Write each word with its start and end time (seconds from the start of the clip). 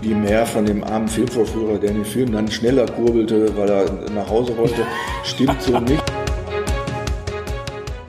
wie 0.00 0.14
mehr 0.14 0.46
von 0.46 0.64
dem 0.64 0.84
armen 0.84 1.08
Filmvorführer, 1.08 1.78
der 1.78 1.92
den 1.92 2.04
Film 2.04 2.32
dann 2.32 2.50
schneller 2.50 2.86
kurbelte, 2.86 3.56
weil 3.56 3.68
er 3.68 4.10
nach 4.10 4.28
Hause 4.28 4.56
wollte, 4.56 4.86
stimmt 5.24 5.60
so 5.60 5.78
nicht. 5.80 6.02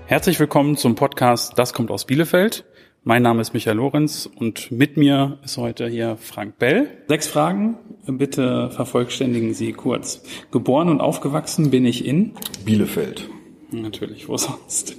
Herzlich 0.05 0.39
willkommen 0.39 0.77
zum 0.77 0.95
Podcast 0.95 1.53
Das 1.57 1.73
kommt 1.73 1.89
aus 1.91 2.05
Bielefeld. 2.05 2.65
Mein 3.03 3.23
Name 3.23 3.41
ist 3.41 3.53
Michael 3.53 3.77
Lorenz 3.77 4.29
und 4.33 4.71
mit 4.71 4.97
mir 4.97 5.39
ist 5.43 5.57
heute 5.57 5.87
hier 5.87 6.17
Frank 6.17 6.59
Bell. 6.59 6.89
Sechs 7.07 7.27
Fragen, 7.27 7.77
bitte 8.05 8.69
vervollständigen 8.71 9.53
Sie 9.53 9.71
kurz. 9.71 10.21
Geboren 10.51 10.89
und 10.89 11.01
aufgewachsen 11.01 11.71
bin 11.71 11.85
ich 11.85 12.05
in 12.05 12.33
Bielefeld. 12.65 13.29
Natürlich, 13.71 14.27
wo 14.27 14.37
sonst? 14.37 14.95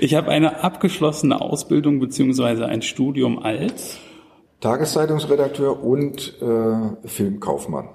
Ich 0.00 0.14
habe 0.14 0.30
eine 0.30 0.62
abgeschlossene 0.62 1.40
Ausbildung 1.40 1.98
beziehungsweise 1.98 2.66
ein 2.66 2.82
Studium 2.82 3.38
als 3.38 3.98
Tageszeitungsredakteur 4.62 5.82
und 5.82 6.40
äh, 6.40 7.08
Filmkaufmann. 7.08 7.88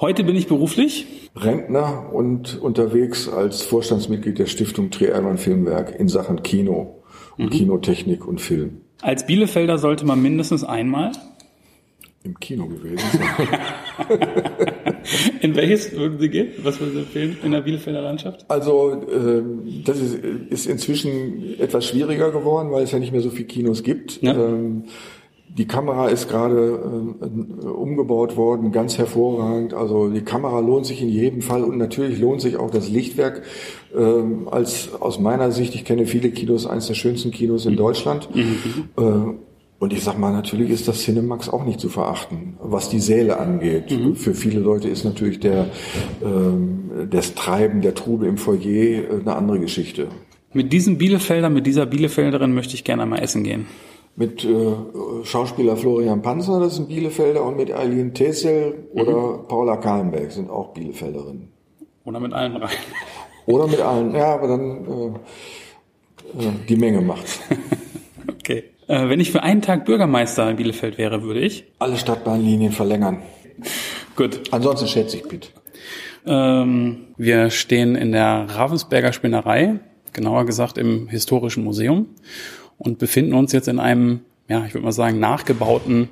Heute 0.00 0.24
bin 0.24 0.36
ich 0.36 0.46
beruflich 0.46 1.06
Rentner 1.36 2.10
und 2.12 2.58
unterwegs 2.60 3.28
als 3.28 3.62
Vorstandsmitglied 3.62 4.38
der 4.38 4.46
Stiftung 4.46 4.90
Trianon 4.90 5.36
Filmwerk 5.36 5.94
in 6.00 6.08
Sachen 6.08 6.42
Kino 6.42 7.02
und 7.36 7.46
mhm. 7.46 7.50
Kinotechnik 7.50 8.26
und 8.26 8.40
Film. 8.40 8.80
Als 9.02 9.26
Bielefelder 9.26 9.76
sollte 9.76 10.06
man 10.06 10.22
mindestens 10.22 10.64
einmal 10.64 11.12
im 12.24 12.40
Kino 12.40 12.66
gewesen 12.66 12.98
sein. 13.12 13.48
in 15.42 15.54
welches 15.56 15.92
würden 15.92 16.18
Sie 16.18 16.28
gehen? 16.30 16.48
Was 16.62 16.80
würden 16.80 16.94
Sie 16.94 17.00
empfehlen 17.00 17.36
in 17.44 17.52
der 17.52 17.60
Bielefelder 17.60 18.00
Landschaft? 18.00 18.46
Also 18.48 18.92
äh, 18.92 19.42
das 19.84 20.00
ist, 20.00 20.14
ist 20.14 20.66
inzwischen 20.66 21.60
etwas 21.60 21.86
schwieriger 21.86 22.30
geworden, 22.30 22.70
weil 22.72 22.84
es 22.84 22.92
ja 22.92 22.98
nicht 22.98 23.12
mehr 23.12 23.20
so 23.20 23.30
viele 23.30 23.46
Kinos 23.46 23.82
gibt. 23.82 24.22
Ja. 24.22 24.34
Ähm, 24.34 24.84
die 25.56 25.66
Kamera 25.66 26.08
ist 26.08 26.28
gerade 26.28 27.16
äh, 27.20 27.66
umgebaut 27.66 28.36
worden, 28.36 28.72
ganz 28.72 28.98
hervorragend. 28.98 29.74
Also 29.74 30.08
die 30.08 30.22
Kamera 30.22 30.60
lohnt 30.60 30.86
sich 30.86 31.02
in 31.02 31.08
jedem 31.08 31.42
Fall 31.42 31.64
und 31.64 31.78
natürlich 31.78 32.18
lohnt 32.18 32.40
sich 32.40 32.56
auch 32.56 32.70
das 32.70 32.88
Lichtwerk. 32.88 33.42
Äh, 33.94 34.50
als 34.50 34.90
aus 35.00 35.18
meiner 35.18 35.50
Sicht, 35.50 35.74
ich 35.74 35.84
kenne 35.84 36.06
viele 36.06 36.30
Kinos, 36.30 36.66
eines 36.66 36.86
der 36.86 36.94
schönsten 36.94 37.30
Kinos 37.30 37.66
in 37.66 37.76
Deutschland. 37.76 38.28
Mhm. 38.34 38.56
Äh, 38.96 39.34
und 39.80 39.92
ich 39.92 40.02
sag 40.02 40.18
mal, 40.18 40.32
natürlich 40.32 40.70
ist 40.70 40.88
das 40.88 41.02
Cinemax 41.02 41.48
auch 41.48 41.64
nicht 41.64 41.78
zu 41.78 41.88
verachten, 41.88 42.56
was 42.60 42.88
die 42.88 42.98
Säle 42.98 43.38
angeht. 43.38 43.90
Mhm. 43.90 44.16
Für 44.16 44.34
viele 44.34 44.58
Leute 44.58 44.88
ist 44.88 45.04
natürlich 45.04 45.38
der 45.38 45.70
ähm, 46.22 47.08
das 47.10 47.34
Treiben, 47.34 47.80
der 47.80 47.94
Trubel 47.94 48.28
im 48.28 48.38
Foyer 48.38 48.58
äh, 48.64 49.06
eine 49.20 49.36
andere 49.36 49.60
Geschichte. 49.60 50.08
Mit 50.52 50.72
diesem 50.72 50.98
Bielefelder, 50.98 51.48
mit 51.48 51.66
dieser 51.66 51.86
Bielefelderin 51.86 52.54
möchte 52.54 52.74
ich 52.74 52.82
gerne 52.82 53.02
einmal 53.02 53.22
essen 53.22 53.44
gehen 53.44 53.66
mit 54.18 54.44
äh, 54.44 54.74
Schauspieler 55.22 55.76
Florian 55.76 56.22
Panzer, 56.22 56.58
das 56.58 56.74
ist 56.74 56.80
ein 56.80 56.88
Bielefelder, 56.88 57.44
und 57.44 57.56
mit 57.56 57.72
Eileen 57.72 58.14
Tesel 58.14 58.88
oder 58.92 59.16
mhm. 59.16 59.46
Paula 59.46 59.76
Kahlenberg 59.76 60.32
sind 60.32 60.50
auch 60.50 60.74
Bielefelderinnen. 60.74 61.48
Oder 62.04 62.18
mit 62.18 62.32
allen 62.32 62.56
rein. 62.56 62.76
Oder 63.46 63.68
mit 63.68 63.80
allen, 63.80 64.14
ja, 64.14 64.34
aber 64.34 64.48
dann 64.48 64.86
äh, 64.86 66.46
äh, 66.46 66.50
die 66.68 66.76
Menge 66.76 67.00
macht's. 67.00 67.38
okay. 68.28 68.64
Äh, 68.88 69.08
wenn 69.08 69.20
ich 69.20 69.30
für 69.30 69.44
einen 69.44 69.62
Tag 69.62 69.84
Bürgermeister 69.84 70.50
in 70.50 70.56
Bielefeld 70.56 70.98
wäre, 70.98 71.22
würde 71.22 71.40
ich? 71.40 71.64
Alle 71.78 71.96
Stadtbahnlinien 71.96 72.72
verlängern. 72.72 73.22
Gut. 74.16 74.42
Ansonsten 74.50 74.88
schätze 74.88 75.16
ich 75.18 75.28
Pitt. 75.28 75.52
Ähm, 76.26 77.06
wir 77.16 77.50
stehen 77.50 77.94
in 77.94 78.10
der 78.10 78.46
Ravensberger 78.48 79.12
Spinnerei, 79.12 79.78
genauer 80.12 80.44
gesagt 80.44 80.76
im 80.76 81.06
Historischen 81.08 81.62
Museum 81.62 82.06
und 82.78 82.98
befinden 82.98 83.34
uns 83.34 83.52
jetzt 83.52 83.68
in 83.68 83.78
einem, 83.78 84.20
ja, 84.48 84.64
ich 84.64 84.74
würde 84.74 84.84
mal 84.84 84.92
sagen, 84.92 85.18
nachgebauten 85.18 86.08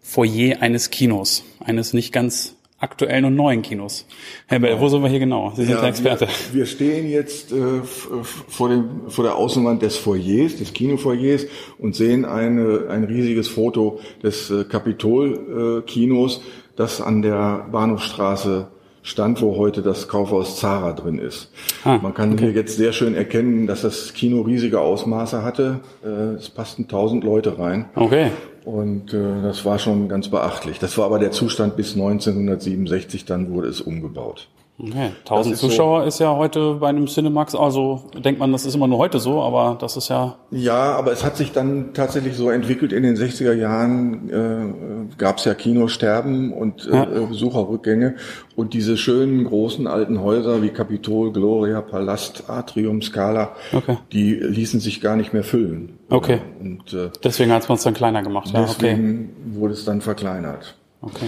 Foyer 0.00 0.60
eines 0.60 0.90
Kinos, 0.90 1.44
eines 1.60 1.92
nicht 1.92 2.12
ganz 2.12 2.56
aktuellen 2.80 3.24
und 3.24 3.34
neuen 3.34 3.62
Kinos. 3.62 4.06
Herr 4.46 4.60
Bell, 4.60 4.78
wo 4.78 4.88
sind 4.88 5.02
wir 5.02 5.08
hier 5.08 5.18
genau? 5.18 5.52
Sie 5.56 5.64
sind 5.64 5.74
ja, 5.74 5.80
der 5.80 5.88
Experte. 5.88 6.28
Wir, 6.52 6.60
wir 6.60 6.66
stehen 6.66 7.10
jetzt 7.10 7.52
äh, 7.52 7.82
vor, 7.82 8.68
dem, 8.68 8.88
vor 9.08 9.24
der 9.24 9.34
Außenwand 9.34 9.82
des 9.82 9.96
Foyers, 9.96 10.56
des 10.56 10.72
Kinofoyers 10.72 11.46
und 11.78 11.96
sehen 11.96 12.24
eine, 12.24 12.86
ein 12.88 13.04
riesiges 13.04 13.48
Foto 13.48 14.00
des 14.22 14.50
äh, 14.50 14.64
Kapitol-Kinos, 14.64 16.36
äh, 16.36 16.40
das 16.76 17.00
an 17.00 17.22
der 17.22 17.66
Bahnhofstraße 17.72 18.68
stand, 19.02 19.40
wo 19.40 19.56
heute 19.56 19.82
das 19.82 20.08
Kaufhaus 20.08 20.58
Zara 20.58 20.92
drin 20.92 21.18
ist. 21.18 21.50
Ah, 21.84 21.98
Man 22.02 22.14
kann 22.14 22.32
okay. 22.32 22.44
hier 22.46 22.52
jetzt 22.52 22.76
sehr 22.76 22.92
schön 22.92 23.14
erkennen, 23.14 23.66
dass 23.66 23.82
das 23.82 24.12
Kino 24.12 24.42
riesige 24.42 24.80
Ausmaße 24.80 25.42
hatte. 25.42 25.80
Äh, 26.04 26.34
es 26.36 26.50
passten 26.50 26.82
1000 26.82 27.24
Leute 27.24 27.58
rein. 27.58 27.86
Okay. 27.94 28.30
Und 28.64 29.14
äh, 29.14 29.42
das 29.42 29.64
war 29.64 29.78
schon 29.78 30.08
ganz 30.08 30.28
beachtlich. 30.28 30.78
Das 30.78 30.98
war 30.98 31.06
aber 31.06 31.18
der 31.18 31.30
Zustand 31.30 31.76
bis 31.76 31.94
1967, 31.94 33.24
dann 33.24 33.50
wurde 33.50 33.68
es 33.68 33.80
umgebaut. 33.80 34.48
Okay. 34.80 35.10
1000 35.24 35.54
ist 35.54 35.60
Zuschauer 35.60 36.02
so, 36.02 36.06
ist 36.06 36.20
ja 36.20 36.36
heute 36.36 36.74
bei 36.74 36.88
einem 36.88 37.08
Cinemax, 37.08 37.56
also 37.56 38.04
denkt 38.14 38.38
man, 38.38 38.52
das 38.52 38.64
ist 38.64 38.76
immer 38.76 38.86
nur 38.86 38.98
heute 38.98 39.18
so, 39.18 39.42
aber 39.42 39.76
das 39.80 39.96
ist 39.96 40.08
ja. 40.08 40.36
Ja, 40.52 40.92
aber 40.94 41.10
es 41.10 41.24
hat 41.24 41.36
sich 41.36 41.50
dann 41.50 41.94
tatsächlich 41.94 42.36
so 42.36 42.48
entwickelt. 42.50 42.92
In 42.92 43.02
den 43.02 43.16
60er 43.16 43.54
Jahren 43.54 44.30
äh, 44.30 45.16
gab 45.16 45.38
es 45.38 45.46
ja 45.46 45.54
Kinosterben 45.54 46.52
und 46.52 46.86
äh, 46.86 46.94
ja. 46.94 47.04
Besucherrückgänge 47.04 48.16
und 48.54 48.72
diese 48.72 48.96
schönen 48.96 49.44
großen 49.44 49.88
alten 49.88 50.22
Häuser 50.22 50.62
wie 50.62 50.68
Kapitol, 50.68 51.32
Gloria, 51.32 51.80
Palast, 51.80 52.48
Atrium, 52.48 53.02
Scala, 53.02 53.56
okay. 53.72 53.98
die 54.12 54.34
ließen 54.34 54.78
sich 54.78 55.00
gar 55.00 55.16
nicht 55.16 55.32
mehr 55.32 55.44
füllen. 55.44 55.98
Okay. 56.08 56.38
Und, 56.60 56.92
äh, 56.92 57.10
deswegen 57.24 57.50
hat 57.50 57.68
man 57.68 57.76
es 57.76 57.82
dann 57.82 57.94
kleiner 57.94 58.22
gemacht. 58.22 58.52
Deswegen 58.54 59.30
okay. 59.34 59.58
wurde 59.58 59.74
es 59.74 59.84
dann 59.84 60.00
verkleinert. 60.00 60.76
Okay. 61.00 61.26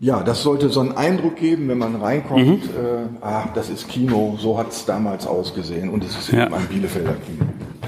Ja, 0.00 0.22
das 0.22 0.42
sollte 0.42 0.68
so 0.68 0.80
einen 0.80 0.92
Eindruck 0.92 1.36
geben, 1.36 1.68
wenn 1.68 1.78
man 1.78 1.96
reinkommt, 1.96 2.46
mhm. 2.46 3.16
äh, 3.22 3.24
ah, 3.24 3.48
das 3.54 3.70
ist 3.70 3.88
Kino, 3.88 4.36
so 4.38 4.58
hat 4.58 4.70
es 4.70 4.84
damals 4.84 5.26
ausgesehen 5.26 5.88
und 5.88 6.04
es 6.04 6.16
ist 6.18 6.32
ja. 6.32 6.46
eben 6.46 6.54
ein 6.54 6.66
Bielefelder 6.66 7.14
Kino. 7.14 7.46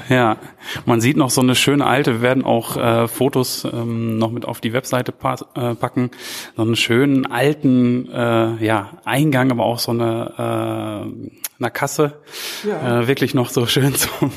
Ja, 0.08 0.36
man 0.84 1.00
sieht 1.00 1.16
noch 1.16 1.30
so 1.30 1.40
eine 1.40 1.54
schöne 1.54 1.84
alte, 1.84 2.14
wir 2.14 2.22
werden 2.22 2.44
auch 2.44 2.76
äh, 2.76 3.08
Fotos 3.08 3.66
ähm, 3.70 4.18
noch 4.18 4.30
mit 4.30 4.44
auf 4.44 4.60
die 4.60 4.72
Webseite 4.72 5.10
pa 5.10 5.36
äh, 5.54 5.74
packen, 5.74 6.10
so 6.56 6.62
einen 6.62 6.76
schönen 6.76 7.26
alten 7.26 8.08
äh, 8.10 8.64
ja, 8.64 8.90
Eingang, 9.04 9.50
aber 9.50 9.64
auch 9.64 9.78
so 9.78 9.92
eine 9.92 11.04
äh, 11.55 11.55
einer 11.58 11.70
Kasse. 11.70 12.14
Ja. 12.66 13.00
Äh, 13.00 13.08
wirklich 13.08 13.34
noch 13.34 13.50
so 13.50 13.66
schön 13.66 13.94
zum, 13.94 14.30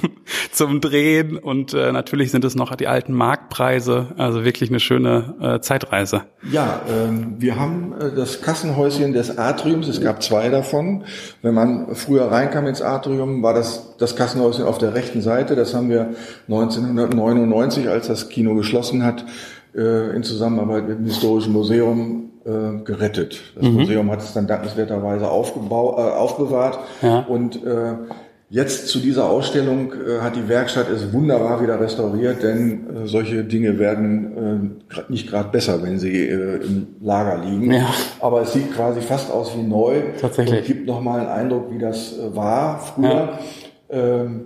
zum 0.52 0.82
Drehen. 0.82 1.38
Und 1.38 1.74
äh, 1.74 1.92
natürlich 1.92 2.32
sind 2.32 2.46
es 2.46 2.56
noch 2.56 2.76
die 2.76 2.88
alten 2.88 3.14
Marktpreise. 3.14 4.08
Also 4.18 4.46
wirklich 4.46 4.70
eine 4.70 4.80
schöne 4.80 5.36
äh, 5.42 5.60
Zeitreise. 5.62 6.24
Ja, 6.50 6.82
ähm, 6.90 7.36
wir 7.40 7.58
haben 7.58 7.94
äh, 8.00 8.16
das 8.16 8.42
Kassenhäuschen 8.42 9.14
des 9.14 9.38
Atriums. 9.38 9.88
Es 9.88 10.02
gab 10.02 10.24
zwei 10.24 10.50
davon. 10.50 11.04
Wenn 11.42 11.54
man 11.54 11.96
früher 11.96 12.32
reinkam 12.32 12.68
ins 12.68 12.82
Atrium, 12.82 13.44
war 13.44 13.54
das 13.54 13.96
das 13.98 14.16
Kassenhäuschen 14.16 14.64
auf 14.64 14.78
der 14.78 14.94
rechten 14.94 15.22
Seite. 15.22 15.56
Das 15.56 15.74
haben 15.74 15.90
wir 15.90 16.16
1999, 16.48 17.90
als 17.90 18.08
das 18.08 18.30
Kino 18.30 18.56
geschlossen 18.56 19.04
hat, 19.04 19.26
äh, 19.76 20.16
in 20.16 20.24
Zusammenarbeit 20.24 20.88
mit 20.88 21.00
dem 21.00 21.06
Historischen 21.06 21.54
Museum 21.54 22.29
äh, 22.46 22.84
gerettet. 22.84 23.42
Das 23.56 23.64
mhm. 23.64 23.74
Museum 23.76 24.12
hat 24.12 24.22
es 24.22 24.34
dann 24.34 24.48
dankenswerterweise 24.48 25.30
aufgebau 25.30 25.98
äh, 25.98 26.12
aufbewahrt. 26.12 26.80
Ja. 27.02 27.20
Und 27.20 27.64
äh, 27.66 27.96
jetzt 28.50 28.88
zu 28.88 29.00
dieser 29.00 29.30
Ausstellung 29.30 29.94
äh, 29.94 30.22
hat 30.22 30.36
die 30.36 30.48
Werkstatt 30.48 30.90
es 30.90 31.12
wunderbar 31.14 31.62
wieder 31.62 31.80
restauriert, 31.80 32.42
denn 32.42 33.04
äh, 33.04 33.08
solche 33.08 33.44
Dinge 33.44 33.78
werden 33.78 34.78
äh, 34.90 35.12
nicht 35.12 35.30
gerade 35.30 35.50
besser, 35.50 35.84
wenn 35.84 36.00
sie 36.00 36.28
äh, 36.28 36.64
im 36.64 36.88
Lager 37.02 37.44
liegen. 37.44 37.72
Ja. 37.72 37.94
Aber 38.20 38.42
es 38.42 38.54
sieht 38.54 38.74
quasi 38.74 39.02
fast 39.02 39.32
aus 39.32 39.56
wie 39.58 39.64
neu. 39.64 40.02
Tatsächlich. 40.20 40.60
Und 40.60 40.66
gibt 40.66 40.88
nochmal 40.88 41.20
einen 41.20 41.30
Eindruck, 41.30 41.72
wie 41.72 41.80
das 41.80 42.18
äh, 42.18 42.36
war 42.36 42.80
früher. 42.80 43.10
Ja. 43.10 43.40
Ähm, 43.90 44.42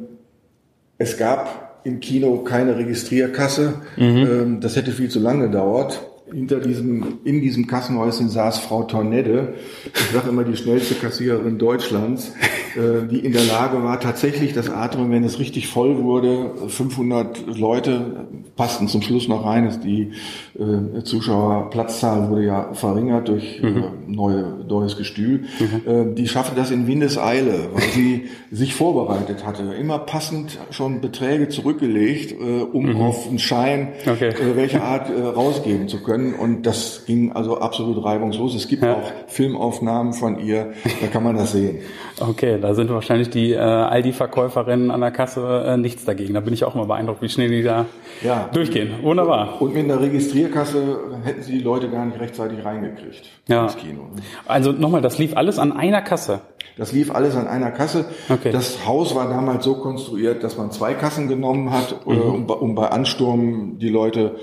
es 0.98 1.18
gab 1.18 1.80
im 1.84 2.00
Kino 2.00 2.38
keine 2.38 2.78
Registrierkasse. 2.78 3.76
Mhm. 3.98 4.04
Ähm, 4.06 4.60
das 4.62 4.76
hätte 4.76 4.92
viel 4.92 5.10
zu 5.10 5.20
lange 5.20 5.48
gedauert 5.48 6.00
hinter 6.34 6.60
diesem, 6.60 7.20
in 7.24 7.42
diesem 7.42 7.68
Kassenhäuschen 7.68 8.30
saß 8.30 8.60
Frau 8.60 8.84
Tornedde, 8.84 9.56
ich 9.94 10.12
sage 10.12 10.30
immer 10.30 10.44
die 10.44 10.58
schnellste 10.58 10.96
Kassiererin 10.96 11.58
Deutschlands, 11.58 12.34
äh, 12.76 13.08
die 13.08 13.20
in 13.20 13.32
der 13.32 13.44
Lage 13.44 13.84
war, 13.84 14.00
tatsächlich 14.00 14.54
das 14.54 14.70
Atrium, 14.70 15.12
wenn 15.12 15.24
es 15.24 15.40
richtig 15.40 15.68
voll 15.68 16.02
wurde, 16.02 16.52
500 16.68 17.58
Leute 17.58 18.28
passten 18.56 18.88
zum 18.88 19.02
Schluss 19.02 19.28
noch 19.28 19.46
rein. 19.46 19.80
Die 19.84 20.12
äh, 20.60 21.04
Zuschauerplatzzahl 21.04 22.30
wurde 22.30 22.46
ja 22.46 22.74
verringert 22.74 23.28
durch 23.28 23.62
äh, 23.62 23.70
mhm. 23.70 23.84
Neue, 24.08 24.66
neues 24.68 24.98
Gestühl. 24.98 25.46
Mhm. 25.60 26.16
die 26.16 26.28
schaffte 26.28 26.56
das 26.56 26.72
in 26.72 26.88
Windeseile, 26.88 27.70
weil 27.74 27.84
sie 27.90 28.30
sich 28.52 28.76
vorbereitet 28.76 29.46
hatte. 29.46 29.64
Immer 29.80 30.00
passend 30.00 30.58
schon 30.72 31.02
Beträge 31.02 31.50
zurückgelegt, 31.50 32.36
um 32.74 32.86
mhm. 32.86 33.02
auf 33.02 33.28
einen 33.28 33.40
Schein 33.40 33.90
okay. 34.06 34.34
welche 34.56 34.82
Art 34.82 35.10
rausgeben 35.10 35.88
zu 35.88 36.02
können 36.04 36.34
und 36.34 36.66
das 36.66 37.04
ging 37.06 37.32
also 37.32 37.60
absolut 37.60 38.04
reibungslos. 38.04 38.56
Es 38.56 38.68
gibt 38.68 38.84
ja. 38.84 38.96
auch 38.96 39.12
Filmaufnahmen 39.28 40.14
von 40.14 40.40
ihr, 40.40 40.74
da 41.02 41.08
kann 41.08 41.24
man 41.24 41.36
das 41.36 41.54
sehen. 41.54 41.80
Okay, 42.20 42.60
Da 42.60 42.74
sind 42.74 42.90
wahrscheinlich 42.90 43.30
die 43.30 43.52
äh, 43.52 43.58
Aldi-Verkäuferinnen 43.58 44.92
an 44.92 45.02
der 45.02 45.12
Kasse 45.12 45.66
äh, 45.66 45.78
nichts 45.78 46.06
dagegen. 46.06 46.34
Da 46.34 46.40
bin 46.40 46.54
ich 46.54 46.64
auch 46.64 46.76
mal 46.76 46.86
beeindruckt, 46.86 47.22
wie 47.22 47.30
schnell 47.30 47.50
die 47.50 47.64
da 47.64 47.86
ja. 48.22 48.50
durchgehen. 48.54 48.92
Wunderbar. 49.02 49.62
Und 49.62 49.74
mit 49.74 49.84
einer 49.84 50.00
Registrierkasse 50.00 51.00
hätten 51.24 51.42
sie 51.42 51.54
die 51.54 51.64
Leute 51.64 51.90
gar 51.90 52.06
nicht 52.06 52.20
rechtzeitig 52.20 52.64
reingekriegt 52.64 53.30
ja. 53.48 53.66
Kino. 53.94 54.10
Also 54.46 54.72
nochmal, 54.72 55.02
das 55.02 55.18
lief 55.18 55.36
alles 55.36 55.60
an 55.60 55.72
einer 55.72 56.02
Kasse. 56.02 56.42
Das 56.78 56.92
lief 56.92 57.14
alles 57.14 57.36
an 57.36 57.48
einer 57.48 57.72
Kasse. 57.72 58.06
Okay. 58.30 58.52
Das 58.52 58.86
Haus 58.88 59.16
war 59.16 59.30
damals 59.30 59.64
so 59.64 59.76
konstruiert, 59.76 60.44
dass 60.44 60.58
man 60.58 60.72
zwei 60.72 60.94
Kassen 60.94 61.28
genommen 61.28 61.72
hat, 61.72 62.06
mhm. 62.06 62.22
um, 62.22 62.46
um, 62.50 62.76
bei 62.76 62.88
Ansturm 62.90 63.78
die 63.78 63.90
Leute 63.90 64.36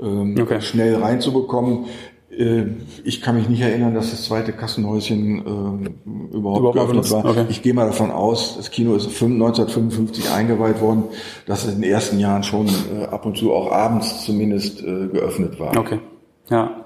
ähm, 0.00 0.36
okay. 0.40 0.60
schnell 0.60 0.96
reinzubekommen. 0.96 1.86
Äh, 2.30 2.64
ich 3.04 3.22
kann 3.22 3.36
mich 3.36 3.48
nicht 3.48 3.62
erinnern, 3.62 3.94
dass 3.94 4.10
das 4.10 4.24
zweite 4.24 4.52
Kassenhäuschen 4.52 5.38
äh, 5.38 6.36
überhaupt, 6.36 6.60
überhaupt 6.60 6.74
geöffnet 6.74 7.10
war. 7.10 7.24
Okay. 7.24 7.46
Ich 7.48 7.62
gehe 7.62 7.72
mal 7.72 7.86
davon 7.86 8.10
aus, 8.10 8.56
das 8.58 8.70
Kino 8.70 8.94
ist 8.94 9.06
1955 9.06 10.30
eingeweiht 10.30 10.82
worden, 10.82 11.04
dass 11.46 11.64
es 11.64 11.74
in 11.74 11.80
den 11.80 11.90
ersten 11.90 12.18
Jahren 12.18 12.42
schon 12.42 12.66
äh, 12.66 13.04
ab 13.06 13.24
und 13.24 13.38
zu 13.38 13.52
auch 13.54 13.72
abends 13.72 14.24
zumindest 14.24 14.82
äh, 14.82 15.08
geöffnet 15.08 15.58
war. 15.58 15.76
Okay. 15.76 16.00
Ja. 16.50 16.84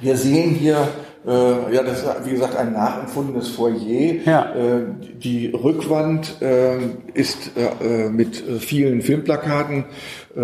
Wir 0.00 0.16
sehen 0.16 0.50
hier 0.56 0.88
äh, 1.26 1.74
ja, 1.74 1.82
das 1.82 2.02
ist 2.02 2.08
wie 2.26 2.30
gesagt 2.30 2.56
ein 2.56 2.72
nachempfundenes 2.72 3.48
Foyer. 3.48 4.16
Ja. 4.24 4.54
Äh, 4.54 4.84
die 5.18 5.48
Rückwand 5.48 6.40
äh, 6.42 6.78
ist 7.14 7.52
äh, 7.56 8.08
mit 8.08 8.36
vielen 8.36 9.02
Filmplakaten 9.02 9.84
äh, 10.36 10.40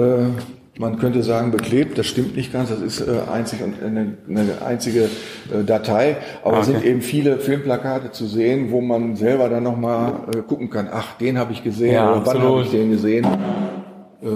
man 0.81 0.99
könnte 0.99 1.23
sagen 1.23 1.51
beklebt, 1.51 1.99
das 1.99 2.07
stimmt 2.07 2.35
nicht 2.37 2.55
ganz, 2.55 2.71
das 2.71 2.81
ist 2.81 3.01
äh, 3.01 3.21
einzig 3.31 3.63
und 3.63 3.83
eine, 3.83 4.17
eine 4.29 4.63
einzige 4.65 5.05
äh, 5.05 5.63
Datei, 5.65 6.17
aber 6.43 6.53
okay. 6.53 6.61
es 6.61 6.67
sind 6.69 6.85
eben 6.85 7.03
viele 7.03 7.39
Filmplakate 7.39 8.13
zu 8.13 8.27
sehen, 8.27 8.71
wo 8.71 8.81
man 8.81 9.15
selber 9.15 9.51
dann 9.51 9.63
nochmal 9.63 10.15
äh, 10.35 10.39
gucken 10.39 10.71
kann, 10.71 10.89
ach, 10.91 11.19
den 11.19 11.39
habe 11.39 11.53
ich 11.53 11.63
gesehen 11.63 11.93
ja, 11.93 12.11
oder 12.11 12.25
wann 12.25 12.43
habe 12.43 12.63
ich 12.63 12.71
den 12.71 12.91
gesehen. 12.91 13.27
Äh, 14.23 14.27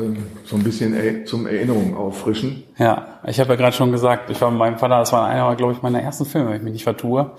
so 0.47 0.57
ein 0.57 0.63
bisschen 0.63 1.27
zum 1.27 1.47
Erinnerung 1.47 1.97
auffrischen. 1.97 2.65
Ja, 2.79 3.19
ich 3.27 3.39
habe 3.41 3.51
ja 3.51 3.57
gerade 3.57 3.77
schon 3.77 3.93
gesagt, 3.93 4.31
ich 4.31 4.41
war 4.41 4.51
mit 4.51 4.59
meinem 4.59 4.79
Vater, 4.79 4.99
das 4.99 5.13
war 5.13 5.27
einer, 5.27 5.55
glaube 5.57 5.73
ich, 5.73 5.83
meiner 5.83 6.01
ersten 6.01 6.25
Filme, 6.25 6.51
wenn 6.51 6.57
ich 6.57 6.63
mich 6.63 6.73
nicht 6.73 6.85
vertue, 6.85 7.33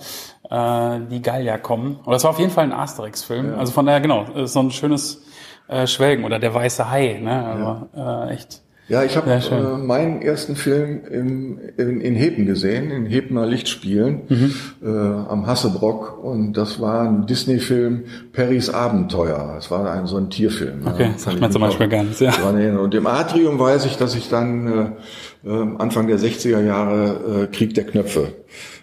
äh, 0.49 0.99
die 1.09 1.21
Gallier 1.21 1.57
kommen. 1.57 1.99
Oder 2.03 2.13
das 2.13 2.23
war 2.23 2.31
auf 2.31 2.39
jeden 2.39 2.51
Fall 2.51 2.65
ein 2.65 2.73
Asterix-Film. 2.73 3.51
Ja. 3.51 3.57
Also 3.57 3.71
von 3.71 3.85
daher, 3.85 4.01
genau, 4.01 4.25
so 4.45 4.59
ein 4.59 4.71
schönes 4.71 5.23
äh, 5.67 5.87
Schwelgen 5.87 6.23
oder 6.25 6.39
der 6.39 6.53
weiße 6.53 6.89
Hai, 6.89 7.19
ne? 7.21 7.45
Also 7.45 7.87
ja. 7.95 8.25
äh, 8.25 8.33
echt 8.33 8.61
ja, 8.87 9.03
ich 9.03 9.17
habe 9.17 9.31
äh, 9.31 9.77
meinen 9.77 10.21
ersten 10.21 10.55
Film 10.55 11.01
im, 11.09 11.59
in, 11.77 12.01
in 12.01 12.15
Hepen 12.15 12.45
gesehen, 12.45 12.91
in 12.91 13.07
Hepener 13.07 13.47
Lichtspielen 13.47 14.21
mhm. 14.29 14.53
äh, 14.83 14.87
am 14.87 15.47
Hassebrock 15.47 16.23
und 16.23 16.53
das 16.53 16.79
war 16.79 17.01
ein 17.01 17.25
Disney-Film 17.25 18.03
Perrys 18.31 18.69
Abenteuer. 18.69 19.53
Das 19.55 19.71
war 19.71 19.91
ein 19.91 20.05
so 20.05 20.17
ein 20.17 20.29
Tierfilm. 20.29 20.85
Okay, 20.85 21.03
ja, 21.03 21.09
das 21.13 21.23
sagt 21.23 21.39
man 21.39 21.51
zum 21.51 21.61
Beispiel 21.61 21.87
gar 21.87 22.03
nicht. 22.03 22.21
Ja. 22.21 22.33
Und 22.43 22.93
im 22.93 23.07
Atrium 23.07 23.57
weiß 23.57 23.85
ich, 23.87 23.97
dass 23.97 24.15
ich 24.15 24.29
dann 24.29 24.95
äh, 25.43 25.49
äh 25.49 25.67
Anfang 25.79 26.05
der 26.05 26.19
60er 26.19 26.61
Jahre 26.61 27.43
äh, 27.43 27.55
Krieg 27.55 27.73
der 27.73 27.85
Knöpfe 27.85 28.33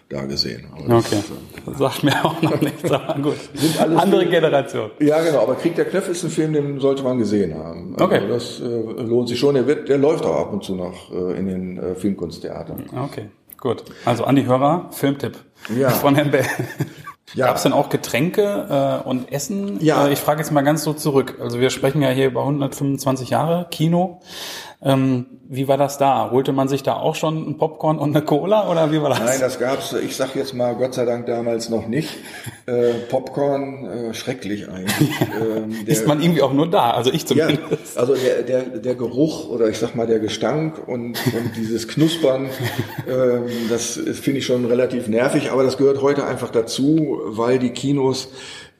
da 0.09 0.25
gesehen. 0.25 0.67
Aber 0.71 0.97
okay. 0.97 1.23
Das, 1.65 1.75
äh, 1.75 1.77
sagt 1.77 2.03
mir 2.03 2.25
auch 2.25 2.41
noch 2.41 2.61
nichts, 2.61 2.91
aber 2.91 3.13
gut. 3.21 3.37
Sind 3.53 3.79
alles 3.79 3.99
Andere 3.99 4.25
Generation. 4.25 4.91
Ja, 4.99 5.21
genau. 5.21 5.41
Aber 5.41 5.55
Krieg 5.55 5.75
der 5.75 5.85
Knöpfe 5.85 6.11
ist 6.11 6.23
ein 6.23 6.29
Film, 6.29 6.53
den 6.53 6.79
sollte 6.79 7.03
man 7.03 7.17
gesehen 7.17 7.55
haben. 7.57 7.93
Also 7.93 8.05
okay. 8.05 8.27
das 8.27 8.59
äh, 8.59 8.63
lohnt 8.63 9.29
sich 9.29 9.39
schon. 9.39 9.55
Der, 9.55 9.67
wird, 9.67 9.89
der 9.89 9.97
läuft 9.97 10.25
auch 10.25 10.35
ab 10.35 10.53
und 10.53 10.63
zu 10.63 10.75
noch 10.75 11.11
äh, 11.11 11.37
in 11.37 11.47
den 11.47 11.77
äh, 11.77 11.95
Filmkunsttheatern. 11.95 12.85
Okay, 13.05 13.29
gut. 13.59 13.83
Also 14.05 14.25
an 14.25 14.35
die 14.35 14.45
Hörer, 14.45 14.89
Filmtipp 14.91 15.37
ja. 15.75 15.89
von 15.89 16.15
Herrn 16.15 16.31
Bell. 16.31 16.45
Ja. 17.35 17.47
Gab 17.47 17.55
es 17.55 17.63
denn 17.63 17.73
auch 17.73 17.89
Getränke 17.89 19.01
äh, 19.03 19.07
und 19.07 19.31
Essen? 19.31 19.79
Ja. 19.81 20.07
Äh, 20.07 20.13
ich 20.13 20.19
frage 20.19 20.41
jetzt 20.41 20.51
mal 20.51 20.61
ganz 20.61 20.83
so 20.83 20.93
zurück. 20.93 21.37
Also 21.39 21.59
wir 21.59 21.71
sprechen 21.71 22.01
ja 22.01 22.09
hier 22.09 22.27
über 22.27 22.41
125 22.41 23.29
Jahre 23.29 23.67
Kino. 23.71 24.21
Ähm, 24.83 25.25
wie 25.47 25.67
war 25.67 25.77
das 25.77 25.97
da? 25.97 26.31
Holte 26.31 26.51
man 26.51 26.67
sich 26.67 26.83
da 26.83 26.95
auch 26.95 27.15
schon 27.15 27.49
ein 27.49 27.57
Popcorn 27.57 27.99
und 27.99 28.15
eine 28.15 28.25
Cola 28.25 28.69
oder 28.69 28.91
wie 28.91 29.01
war 29.01 29.09
das? 29.09 29.19
Nein, 29.19 29.39
das 29.39 29.59
gab's. 29.59 29.93
Ich 29.93 30.15
sag 30.15 30.35
jetzt 30.35 30.53
mal 30.53 30.73
Gott 30.75 30.95
sei 30.95 31.05
Dank 31.05 31.25
damals 31.27 31.69
noch 31.69 31.87
nicht. 31.87 32.09
Äh, 32.65 32.93
Popcorn 33.09 33.85
äh, 33.85 34.13
schrecklich 34.13 34.67
eigentlich. 34.67 35.11
ähm, 35.41 35.85
der, 35.85 35.93
Ist 35.93 36.07
man 36.07 36.21
irgendwie 36.21 36.41
auch 36.41 36.53
nur 36.53 36.69
da? 36.69 36.91
Also 36.91 37.11
ich 37.11 37.25
zumindest. 37.25 37.95
Ja, 37.95 38.01
also 38.01 38.15
der, 38.15 38.41
der, 38.41 38.61
der 38.79 38.95
Geruch 38.95 39.49
oder 39.49 39.67
ich 39.67 39.77
sag 39.77 39.95
mal 39.95 40.07
der 40.07 40.19
Gestank 40.19 40.87
und, 40.87 41.19
und 41.33 41.51
dieses 41.55 41.87
Knuspern, 41.87 42.49
ähm, 43.07 43.43
das 43.69 43.99
finde 44.13 44.39
ich 44.39 44.45
schon 44.45 44.65
relativ 44.65 45.07
nervig. 45.07 45.51
Aber 45.51 45.63
das 45.63 45.77
gehört 45.77 46.01
heute 46.01 46.25
einfach 46.25 46.49
dazu, 46.49 47.21
weil 47.25 47.59
die 47.59 47.71
Kinos 47.71 48.29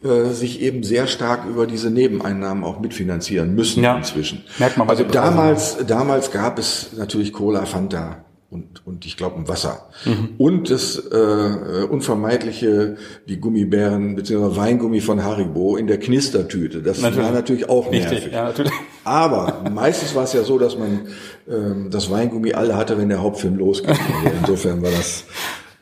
äh, 0.04 0.32
sich 0.32 0.62
eben 0.62 0.84
sehr 0.84 1.08
stark 1.08 1.46
über 1.46 1.66
diese 1.68 1.90
Nebeneinnahmen 1.90 2.64
auch 2.64 2.80
mitfinanzieren 2.80 3.56
müssen 3.56 3.84
ja. 3.84 3.98
inzwischen. 3.98 4.44
Merkt 4.60 4.78
man, 4.78 4.90
also 4.90 5.04
damals, 5.04 5.78
damals 5.88 6.32
gab 6.32 6.60
es 6.60 6.92
natürlich 6.98 7.32
Cola, 7.34 7.66
Fanta 7.66 8.26
und, 8.54 8.86
und 8.86 9.06
ich 9.06 9.18
glaube 9.18 9.38
ein 9.38 9.48
Wasser. 9.48 9.90
Mhm. 10.06 10.30
Und 10.38 10.70
das 10.70 10.98
äh, 10.98 11.86
unvermeidliche, 11.90 12.98
die 13.28 13.40
Gummibären 13.40 14.16
bzw. 14.16 14.56
Weingummi 14.56 15.02
von 15.02 15.24
Haribo 15.24 15.76
in 15.76 15.88
der 15.88 16.00
Knistertüte. 16.00 16.82
Das 16.82 17.02
natürlich. 17.02 17.26
war 17.26 17.34
natürlich 17.34 17.70
auch 17.70 17.90
nervig. 17.90 18.12
Richtig, 18.12 18.34
ja, 18.34 18.44
natürlich. 18.44 18.74
Aber 19.04 19.64
meistens 19.74 20.14
war 20.14 20.26
es 20.26 20.34
ja 20.34 20.44
so, 20.44 20.60
dass 20.60 20.78
man 20.78 21.08
ähm, 21.50 21.90
das 21.90 22.12
Weingummi 22.12 22.54
alle 22.54 22.78
hatte, 22.78 22.98
wenn 22.98 23.10
der 23.10 23.22
Hauptfilm 23.22 23.58
losging. 23.58 23.90
Also 23.90 24.36
insofern 24.42 24.84
war 24.84 24.92
das 24.92 25.24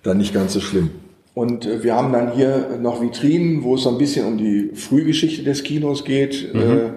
dann 0.04 0.18
nicht 0.18 0.34
ganz 0.34 0.54
so 0.54 0.62
schlimm. 0.62 0.92
Und 1.34 1.66
äh, 1.66 1.84
wir 1.84 1.96
haben 1.96 2.12
dann 2.12 2.34
hier 2.34 2.78
noch 2.82 3.02
Vitrinen, 3.02 3.64
wo 3.64 3.76
es 3.76 3.84
so 3.84 3.90
ein 3.90 3.98
bisschen 3.98 4.26
um 4.26 4.38
die 4.38 4.72
Frühgeschichte 4.74 5.44
des 5.44 5.64
Kinos 5.64 6.04
geht, 6.04 6.54
mhm. 6.54 6.62
Äh, 6.62 6.90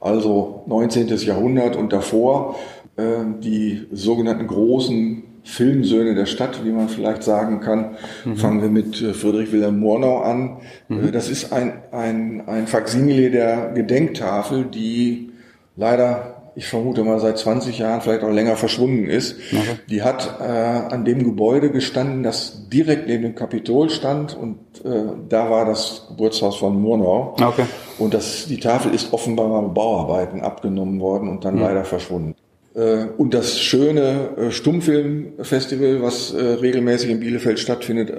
also 0.00 0.62
19. 0.66 1.08
Jahrhundert 1.08 1.74
und 1.76 1.92
davor 1.92 2.56
äh, 2.96 3.02
die 3.42 3.86
sogenannten 3.90 4.46
großen 4.46 5.24
Filmsöhne 5.42 6.14
der 6.14 6.26
Stadt, 6.26 6.64
wie 6.64 6.70
man 6.70 6.88
vielleicht 6.88 7.22
sagen 7.22 7.60
kann. 7.60 7.96
Mhm. 8.24 8.36
Fangen 8.36 8.62
wir 8.62 8.68
mit 8.68 8.96
Friedrich 8.96 9.50
Wilhelm 9.50 9.80
Murnau 9.80 10.18
an. 10.18 10.58
Mhm. 10.88 11.10
Das 11.10 11.30
ist 11.30 11.52
ein, 11.52 11.72
ein, 11.90 12.46
ein 12.46 12.66
Faksimile 12.66 13.30
der 13.30 13.72
Gedenktafel, 13.74 14.66
die 14.66 15.30
leider 15.74 16.37
ich 16.58 16.66
vermute 16.66 17.04
mal 17.04 17.20
seit 17.20 17.38
20 17.38 17.78
Jahren, 17.78 18.00
vielleicht 18.00 18.24
auch 18.24 18.32
länger 18.32 18.56
verschwunden 18.56 19.08
ist. 19.08 19.36
Okay. 19.52 19.78
Die 19.88 20.02
hat 20.02 20.40
äh, 20.40 20.42
an 20.42 21.04
dem 21.04 21.22
Gebäude 21.22 21.70
gestanden, 21.70 22.24
das 22.24 22.68
direkt 22.68 23.06
neben 23.06 23.22
dem 23.22 23.36
Kapitol 23.36 23.90
stand 23.90 24.36
und 24.36 24.58
äh, 24.84 25.04
da 25.28 25.50
war 25.50 25.66
das 25.66 26.06
Geburtshaus 26.08 26.56
von 26.56 26.82
Murnau. 26.82 27.36
Okay. 27.40 27.62
Und 27.98 28.12
das, 28.12 28.46
die 28.48 28.58
Tafel 28.58 28.92
ist 28.92 29.12
offenbar 29.12 29.48
bei 29.62 29.68
Bauarbeiten 29.68 30.40
abgenommen 30.40 31.00
worden 31.00 31.28
und 31.28 31.44
dann 31.44 31.54
mhm. 31.54 31.60
leider 31.60 31.84
verschwunden. 31.84 32.34
Äh, 32.74 33.04
und 33.16 33.34
das 33.34 33.60
schöne 33.60 34.30
äh, 34.36 34.50
Stummfilmfestival, 34.50 36.02
was 36.02 36.32
äh, 36.32 36.42
regelmäßig 36.42 37.10
in 37.10 37.20
Bielefeld 37.20 37.60
stattfindet, 37.60 38.12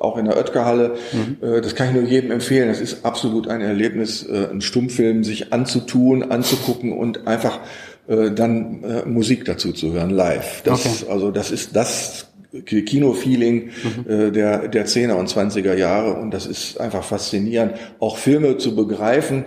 auch 0.00 0.16
in 0.16 0.26
der 0.26 0.36
Oetker-Halle. 0.36 0.94
Mhm. 1.12 1.36
Das 1.62 1.74
kann 1.74 1.88
ich 1.88 1.94
nur 1.94 2.04
jedem 2.04 2.30
empfehlen. 2.30 2.68
Das 2.68 2.80
ist 2.80 3.04
absolut 3.04 3.48
ein 3.48 3.60
Erlebnis, 3.60 4.28
einen 4.28 4.60
Stummfilm 4.60 5.24
sich 5.24 5.52
anzutun, 5.52 6.22
anzugucken 6.22 6.92
und 6.92 7.26
einfach 7.26 7.60
dann 8.06 8.84
Musik 9.06 9.44
dazu 9.44 9.72
zu 9.72 9.92
hören, 9.92 10.10
live. 10.10 10.62
Das, 10.62 11.02
okay. 11.02 11.12
Also 11.12 11.30
das 11.30 11.50
ist 11.50 11.74
das 11.74 12.28
Kino-Feeling 12.64 13.70
mhm. 14.06 14.32
der, 14.32 14.68
der 14.68 14.86
10er 14.86 15.14
und 15.14 15.28
20er 15.28 15.74
Jahre 15.74 16.14
und 16.14 16.30
das 16.32 16.46
ist 16.46 16.80
einfach 16.80 17.02
faszinierend, 17.02 17.74
auch 17.98 18.16
Filme 18.16 18.58
zu 18.58 18.76
begreifen, 18.76 19.44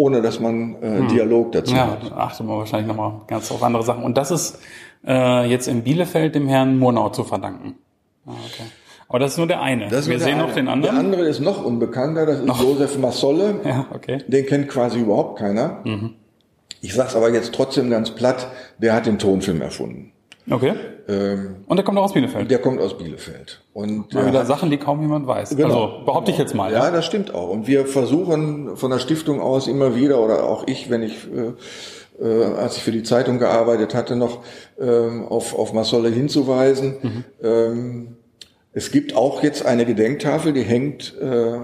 ohne 0.00 0.22
dass 0.22 0.40
man 0.40 0.76
äh, 0.82 0.98
hm. 0.98 1.08
Dialog 1.08 1.52
dazu 1.52 1.74
ja, 1.74 1.90
hat. 1.90 2.04
Ja, 2.04 2.16
achte 2.16 2.42
man 2.42 2.56
wahrscheinlich 2.56 2.88
nochmal 2.88 3.20
ganz 3.26 3.50
auf 3.52 3.62
andere 3.62 3.82
Sachen. 3.82 4.02
Und 4.02 4.16
das 4.16 4.30
ist 4.30 4.58
äh, 5.06 5.44
jetzt 5.44 5.68
in 5.68 5.82
Bielefeld 5.82 6.34
dem 6.34 6.48
Herrn 6.48 6.78
Murnau 6.78 7.10
zu 7.10 7.22
verdanken. 7.22 7.74
Ah, 8.24 8.30
okay. 8.30 8.64
Aber 9.10 9.18
das 9.18 9.32
ist 9.32 9.38
nur 9.38 9.48
der 9.48 9.60
eine. 9.60 9.90
Wir 9.90 10.00
sehen 10.02 10.22
eine. 10.22 10.38
noch 10.38 10.54
den 10.54 10.68
anderen. 10.68 10.94
Der 10.94 11.04
andere 11.04 11.22
ist 11.28 11.40
noch 11.40 11.64
unbekannter, 11.64 12.26
das 12.26 12.38
ist 12.38 12.46
noch. 12.46 12.62
Josef 12.62 12.96
Massolle. 12.96 13.56
Ja, 13.64 13.86
okay. 13.92 14.18
Den 14.28 14.46
kennt 14.46 14.68
quasi 14.68 15.00
überhaupt 15.00 15.40
keiner. 15.40 15.80
Mhm. 15.84 16.14
Ich 16.80 16.94
sag's 16.94 17.16
aber 17.16 17.32
jetzt 17.32 17.52
trotzdem 17.52 17.90
ganz 17.90 18.12
platt, 18.12 18.46
der 18.78 18.94
hat 18.94 19.06
den 19.06 19.18
Tonfilm 19.18 19.60
erfunden. 19.62 20.12
Okay. 20.48 20.74
Ähm, 21.08 21.56
und 21.66 21.76
der 21.76 21.84
kommt 21.84 21.98
auch 21.98 22.04
aus 22.04 22.12
Bielefeld? 22.12 22.50
Der 22.52 22.58
kommt 22.58 22.80
aus 22.80 22.96
Bielefeld. 22.96 23.60
Und 23.72 24.14
Mal 24.14 24.28
wieder 24.28 24.46
Sachen, 24.46 24.70
die 24.70 24.78
kaum 24.78 25.00
jemand 25.00 25.26
weiß. 25.26 25.56
Genau. 25.56 25.64
Also 25.64 26.04
behaupte 26.04 26.30
ich 26.30 26.38
jetzt 26.38 26.54
mal. 26.54 26.72
Ja? 26.72 26.84
ja, 26.84 26.90
das 26.92 27.04
stimmt 27.04 27.34
auch. 27.34 27.50
Und 27.50 27.66
wir 27.66 27.86
versuchen 27.86 28.76
von 28.76 28.92
der 28.92 29.00
Stiftung 29.00 29.40
aus 29.40 29.66
immer 29.66 29.96
wieder, 29.96 30.20
oder 30.20 30.44
auch 30.44 30.68
ich, 30.68 30.88
wenn 30.88 31.02
ich, 31.02 31.26
äh, 31.26 32.24
äh, 32.24 32.44
als 32.54 32.76
ich 32.76 32.84
für 32.84 32.92
die 32.92 33.02
Zeitung 33.02 33.40
gearbeitet 33.40 33.92
hatte, 33.92 34.14
noch 34.14 34.38
ähm, 34.80 35.26
auf, 35.28 35.58
auf 35.58 35.72
Massolle 35.72 36.10
hinzuweisen. 36.10 36.96
Mhm. 37.02 37.24
Ähm, 37.42 38.16
es 38.72 38.92
gibt 38.92 39.16
auch 39.16 39.42
jetzt 39.42 39.66
eine 39.66 39.84
Gedenktafel, 39.84 40.52
die 40.52 40.62
hängt 40.62 41.14
äh, 41.20 41.26
äh, 41.26 41.58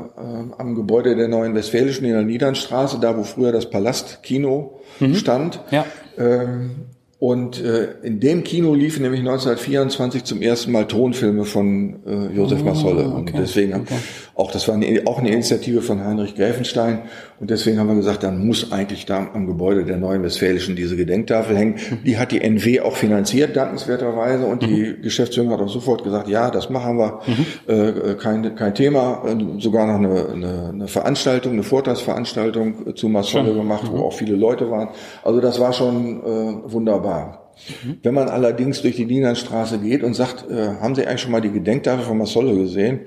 am 0.58 0.74
Gebäude 0.74 1.14
der 1.14 1.28
Neuen 1.28 1.54
Westfälischen 1.54 2.04
in 2.04 2.12
der 2.12 2.22
Niedernstraße, 2.22 2.98
da 3.00 3.16
wo 3.16 3.22
früher 3.22 3.52
das 3.52 3.70
Palastkino 3.70 4.80
mhm. 4.98 5.14
stand. 5.14 5.60
Ja. 5.70 5.86
Ähm, 6.18 6.70
Und 7.18 7.62
äh, 7.62 7.92
in 8.02 8.20
dem 8.20 8.44
Kino 8.44 8.74
liefen 8.74 9.02
nämlich 9.02 9.20
1924 9.20 10.24
zum 10.24 10.42
ersten 10.42 10.70
Mal 10.70 10.86
Tonfilme 10.86 11.44
von 11.44 11.96
äh, 12.06 12.36
Josef 12.36 12.60
oh, 12.60 12.64
Massolle. 12.64 13.08
Und 13.08 13.30
okay, 13.30 13.38
deswegen 13.38 13.74
okay. 13.74 13.94
Auch 14.36 14.50
das 14.50 14.68
war 14.68 14.74
eine, 14.74 15.02
auch 15.06 15.18
eine 15.18 15.30
Initiative 15.30 15.80
von 15.80 16.04
Heinrich 16.04 16.34
Gräfenstein. 16.34 17.04
Und 17.40 17.48
deswegen 17.48 17.78
haben 17.78 17.88
wir 17.88 17.94
gesagt, 17.94 18.22
dann 18.22 18.46
muss 18.46 18.70
eigentlich 18.70 19.06
da 19.06 19.30
am 19.32 19.46
Gebäude 19.46 19.86
der 19.86 19.96
Neuen 19.96 20.22
Westfälischen 20.22 20.76
diese 20.76 20.94
Gedenktafel 20.94 21.56
hängen. 21.56 21.76
Die 22.04 22.18
hat 22.18 22.32
die 22.32 22.42
NW 22.42 22.80
auch 22.80 22.96
finanziert, 22.96 23.56
dankenswerterweise. 23.56 24.44
Und 24.44 24.62
die 24.62 24.94
mhm. 24.98 25.02
Geschäftsführung 25.02 25.50
hat 25.52 25.60
auch 25.60 25.70
sofort 25.70 26.04
gesagt, 26.04 26.28
ja, 26.28 26.50
das 26.50 26.68
machen 26.68 26.98
wir. 26.98 27.20
Mhm. 27.26 28.10
Äh, 28.10 28.14
kein, 28.16 28.54
kein 28.54 28.74
Thema. 28.74 29.22
Sogar 29.58 29.86
noch 29.86 29.94
eine, 29.94 30.28
eine, 30.28 30.68
eine 30.68 30.88
Veranstaltung, 30.88 31.54
eine 31.54 31.62
Vortragsveranstaltung 31.62 32.94
zu 32.94 33.08
Massolle 33.08 33.54
gemacht, 33.54 33.84
wo 33.90 33.96
mhm. 33.96 34.02
auch 34.02 34.12
viele 34.12 34.36
Leute 34.36 34.70
waren. 34.70 34.90
Also 35.24 35.40
das 35.40 35.58
war 35.60 35.72
schon 35.72 36.20
äh, 36.20 36.72
wunderbar. 36.72 37.54
Mhm. 37.84 38.00
Wenn 38.02 38.12
man 38.12 38.28
allerdings 38.28 38.82
durch 38.82 38.96
die 38.96 39.06
Dienerstraße 39.06 39.78
geht 39.78 40.02
und 40.02 40.12
sagt, 40.12 40.44
äh, 40.50 40.74
haben 40.82 40.94
Sie 40.94 41.06
eigentlich 41.06 41.22
schon 41.22 41.32
mal 41.32 41.40
die 41.40 41.52
Gedenktafel 41.52 42.04
von 42.04 42.18
Massolle 42.18 42.54
gesehen? 42.54 43.00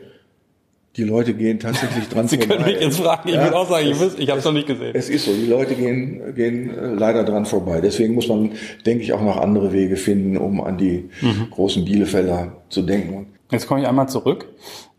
Die 0.99 1.05
Leute 1.05 1.33
gehen 1.33 1.59
tatsächlich 1.59 2.09
dran 2.09 2.27
Sie 2.27 2.37
vorbei. 2.37 2.55
Sie 2.57 2.57
können 2.57 2.73
mich 2.73 2.81
jetzt 2.81 2.99
fragen, 2.99 3.29
ich 3.29 3.35
ja, 3.35 3.45
will 3.45 3.53
auch 3.53 3.69
sagen, 3.69 3.87
es, 3.87 4.01
ich, 4.01 4.19
ich 4.19 4.29
habe 4.29 4.39
es 4.39 4.45
noch 4.45 4.51
nicht 4.51 4.67
gesehen. 4.67 4.91
Es 4.93 5.09
ist 5.09 5.23
so, 5.23 5.31
die 5.31 5.45
Leute 5.45 5.73
gehen, 5.75 6.35
gehen 6.35 6.77
äh, 6.77 6.87
leider 6.87 7.23
dran 7.23 7.45
vorbei. 7.45 7.79
Deswegen 7.79 8.15
muss 8.15 8.27
man, 8.27 8.51
denke 8.85 9.03
ich, 9.03 9.13
auch 9.13 9.21
noch 9.21 9.37
andere 9.37 9.71
Wege 9.71 9.95
finden, 9.95 10.35
um 10.35 10.59
an 10.59 10.77
die 10.77 11.09
mhm. 11.21 11.47
großen 11.51 11.85
Bielefelder 11.85 12.51
zu 12.67 12.81
denken. 12.81 13.27
Jetzt 13.49 13.65
komme 13.65 13.79
ich 13.79 13.87
einmal 13.87 14.09
zurück. 14.09 14.49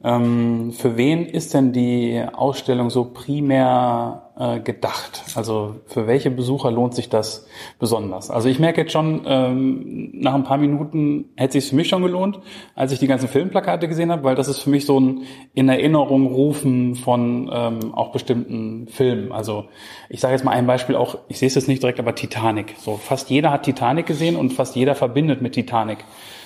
Ähm, 0.03 0.73
für 0.73 0.97
wen 0.97 1.27
ist 1.27 1.53
denn 1.53 1.73
die 1.73 2.25
Ausstellung 2.33 2.89
so 2.89 3.05
primär 3.05 4.31
äh, 4.39 4.59
gedacht? 4.61 5.23
Also 5.35 5.77
für 5.87 6.07
welche 6.07 6.31
Besucher 6.31 6.71
lohnt 6.71 6.95
sich 6.95 7.11
das 7.11 7.47
besonders? 7.79 8.31
Also 8.31 8.49
ich 8.49 8.59
merke 8.59 8.81
jetzt 8.81 8.93
schon, 8.93 9.23
ähm, 9.27 10.11
nach 10.15 10.33
ein 10.33 10.45
paar 10.45 10.57
Minuten 10.57 11.27
hätte 11.37 11.59
es 11.59 11.65
sich 11.65 11.71
für 11.71 11.77
mich 11.77 11.89
schon 11.89 12.03
gelohnt, 12.03 12.41
als 12.75 12.93
ich 12.93 12.99
die 12.99 13.09
ganzen 13.09 13.29
Filmplakate 13.29 13.89
gesehen 13.89 14.11
habe, 14.11 14.25
weil 14.25 14.37
das 14.37 14.49
ist 14.49 14.61
für 14.61 14.71
mich 14.71 14.87
so 14.87 14.99
ein 14.99 15.25
in 15.53 15.69
Erinnerung 15.69 16.29
rufen 16.29 16.95
von 16.95 17.51
ähm, 17.53 17.95
auch 17.95 18.11
bestimmten 18.11 18.89
Filmen. 18.89 19.33
Also 19.33 19.67
ich 20.09 20.21
sage 20.21 20.33
jetzt 20.33 20.45
mal 20.45 20.53
ein 20.53 20.67
Beispiel 20.67 20.97
auch, 20.97 21.19
ich 21.29 21.39
sehe 21.39 21.49
es 21.49 21.55
jetzt 21.57 21.69
nicht 21.69 21.83
direkt, 21.83 22.01
aber 22.01 22.15
Titanic. 22.15 22.75
So 22.79 22.97
fast 22.97 23.29
jeder 23.29 23.51
hat 23.51 23.65
Titanic 23.65 24.07
gesehen 24.07 24.37
und 24.37 24.55
fast 24.55 24.77
jeder 24.77 24.95
verbindet 24.95 25.43
mit 25.43 25.53
Titanic 25.53 25.99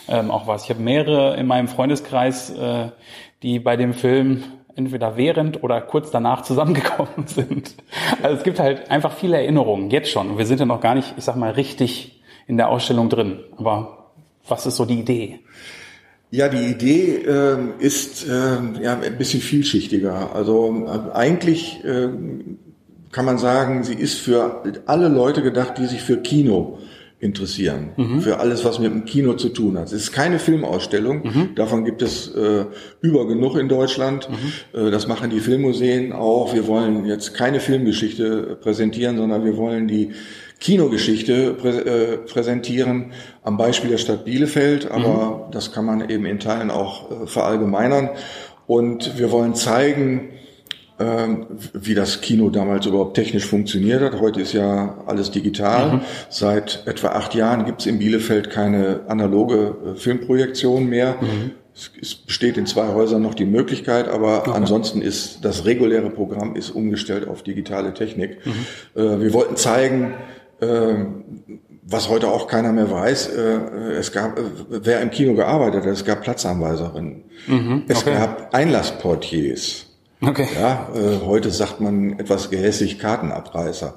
ähm, 0.09 0.31
auch 0.31 0.47
was. 0.47 0.65
Ich 0.65 0.71
habe 0.71 0.81
mehrere 0.81 1.37
in 1.37 1.47
meinem 1.47 1.69
Freundeskreis, 1.69 2.51
äh, 2.51 2.89
die 3.45 3.61
bei 3.61 3.77
dem 3.77 3.93
Film 3.93 4.43
entweder 4.75 5.17
während 5.17 5.63
oder 5.63 5.81
kurz 5.81 6.11
danach 6.11 6.43
zusammengekommen 6.43 7.27
sind. 7.27 7.75
Also 8.23 8.39
es 8.39 8.43
gibt 8.43 8.59
halt 8.59 8.91
einfach 8.91 9.13
viele 9.13 9.37
Erinnerungen, 9.37 9.91
jetzt 9.91 10.11
schon. 10.11 10.37
Wir 10.37 10.47
sind 10.47 10.59
ja 10.59 10.67
noch 10.67 10.81
gar 10.81 10.95
nicht, 10.95 11.15
ich 11.17 11.25
sag 11.25 11.37
mal, 11.37 11.53
richtig 11.53 12.23
in 12.47 12.57
der 12.57 12.69
Ausstellung 12.71 13.09
drin. 13.09 13.39
Aber 13.57 14.11
was 14.49 14.67
ist 14.67 14.77
so 14.77 14.87
die 14.87 14.99
Idee? 14.99 15.41
Ja, 16.31 16.49
die 16.49 16.71
Idee 16.71 17.17
äh, 17.17 17.59
ist 17.79 18.27
äh, 18.27 18.83
ja, 18.83 18.99
ein 18.99 19.19
bisschen 19.19 19.41
vielschichtiger. 19.41 20.35
Also 20.35 20.87
äh, 20.87 21.15
eigentlich 21.15 21.85
äh, 21.85 22.09
kann 23.13 23.27
man 23.27 23.39
sagen, 23.39 23.85
sie 23.85 23.95
ist 23.95 24.19
für 24.19 24.63
alle 24.87 25.09
Leute 25.09 25.43
gedacht, 25.43 25.79
die 25.79 25.87
sich 25.87 26.03
für 26.03 26.17
Kino 26.17 26.79
interessieren. 27.25 27.90
Mhm. 27.97 28.21
Für 28.21 28.38
alles, 28.38 28.64
was 28.64 28.78
mit 28.78 28.93
dem 28.93 29.07
Kino 29.07 29.33
zu 29.33 29.49
tun 29.49 29.78
hat. 29.78 29.87
Es 29.87 29.93
ist 29.95 30.12
keine 30.12 30.38
Filmausstellung. 30.38 31.23
Mhm. 31.25 31.54
Davon 31.54 31.85
gibt 31.85 32.02
es 32.02 32.28
äh, 32.28 32.66
über 33.00 33.26
genug 33.26 33.57
in 33.57 33.69
Deutschland. 33.69 34.28
Mhm. 34.28 34.88
Äh, 34.88 34.90
das 34.90 35.09
machen 35.09 35.31
die 35.31 35.40
Filmmuseen 35.40 36.12
auch. 36.12 36.54
Wir 36.54 36.66
wollen 36.66 37.07
jetzt 37.07 37.35
keine 37.35 37.61
Filmgeschichte 37.61 38.59
präsentieren, 38.61 39.16
sondern 39.16 39.45
wir 39.45 39.57
wollen 39.57 39.88
die 39.88 40.12
Kinogeschichte 40.61 41.54
prä 41.54 41.71
äh, 41.71 42.19
präsentieren 42.19 43.12
am 43.43 43.57
Beispiel 43.57 43.90
der 43.90 43.99
Stadt 43.99 44.25
Bielefeld. 44.25 44.90
Aber 44.90 45.47
mhm. 45.47 45.52
das 45.52 45.73
kann 45.73 45.87
man 45.87 46.09
eben 46.09 46.26
in 46.26 46.38
Teilen 46.38 46.71
auch 46.71 47.11
äh, 47.11 47.26
verallgemeinern. 47.26 48.11
Und 48.66 49.19
wir 49.19 49.31
wollen 49.31 49.54
zeigen, 49.54 50.28
ähm, 50.99 51.47
wie 51.73 51.95
das 51.95 52.21
Kino 52.21 52.51
damals 52.51 52.87
überhaupt 52.87 53.15
technisch 53.15 53.47
funktioniert 53.47 54.01
hat. 54.01 54.21
Heute 54.21 54.41
ist 54.41 54.53
ja 54.53 54.99
alles 55.07 55.31
digital. 55.31 55.95
Mhm. 55.97 56.01
Seit 56.29 56.87
etwa 56.87 57.09
acht 57.09 57.35
Jahren 57.35 57.65
gibt 57.65 57.81
es 57.81 57.87
in 57.87 57.99
Bielefeld 57.99 58.51
keine 58.51 59.01
analoge 59.09 59.75
äh, 59.95 59.97
Filmprojektion 59.97 60.89
mehr. 60.89 61.17
Mhm. 61.21 61.51
Es 62.01 62.15
besteht 62.15 62.57
in 62.57 62.67
zwei 62.67 62.95
Häusern 62.95 63.23
noch 63.23 63.35
die 63.35 63.45
Möglichkeit, 63.45 64.07
aber 64.07 64.43
okay. 64.43 64.53
ansonsten 64.55 65.03
ist 65.03 65.45
das 65.45 65.65
reguläre 65.65 66.11
Programm 66.11 66.55
ist 66.55 66.71
umgestellt 66.71 67.27
auf 67.27 67.43
digitale 67.43 67.93
Technik. 67.95 68.39
Mhm. 68.47 68.53
Äh, 68.95 69.21
wir 69.21 69.33
wollten 69.33 69.57
zeigen, 69.57 70.15
ähm, 70.61 71.25
was 71.83 72.09
heute 72.09 72.29
auch 72.29 72.47
keiner 72.47 72.73
mehr 72.73 72.91
weiß, 72.91 73.29
äh, 73.29 73.41
es 73.99 74.13
gab, 74.13 74.41
wer 74.71 75.01
im 75.01 75.11
Kino 75.11 75.35
gearbeitet 75.35 75.83
hat, 75.83 75.91
es 75.91 76.05
gab 76.05 76.23
Platzanweiserinnen. 76.23 77.25
Mhm. 77.47 77.83
Es 77.89 78.03
okay. 78.03 78.15
gab 78.15 78.55
Einlassportiers. 78.55 79.84
Okay. 80.26 80.49
Ja, 80.59 80.88
äh, 80.95 81.25
heute 81.25 81.50
sagt 81.50 81.81
man 81.81 82.19
etwas 82.19 82.50
gehässig 82.50 82.99
Kartenabreißer. 82.99 83.95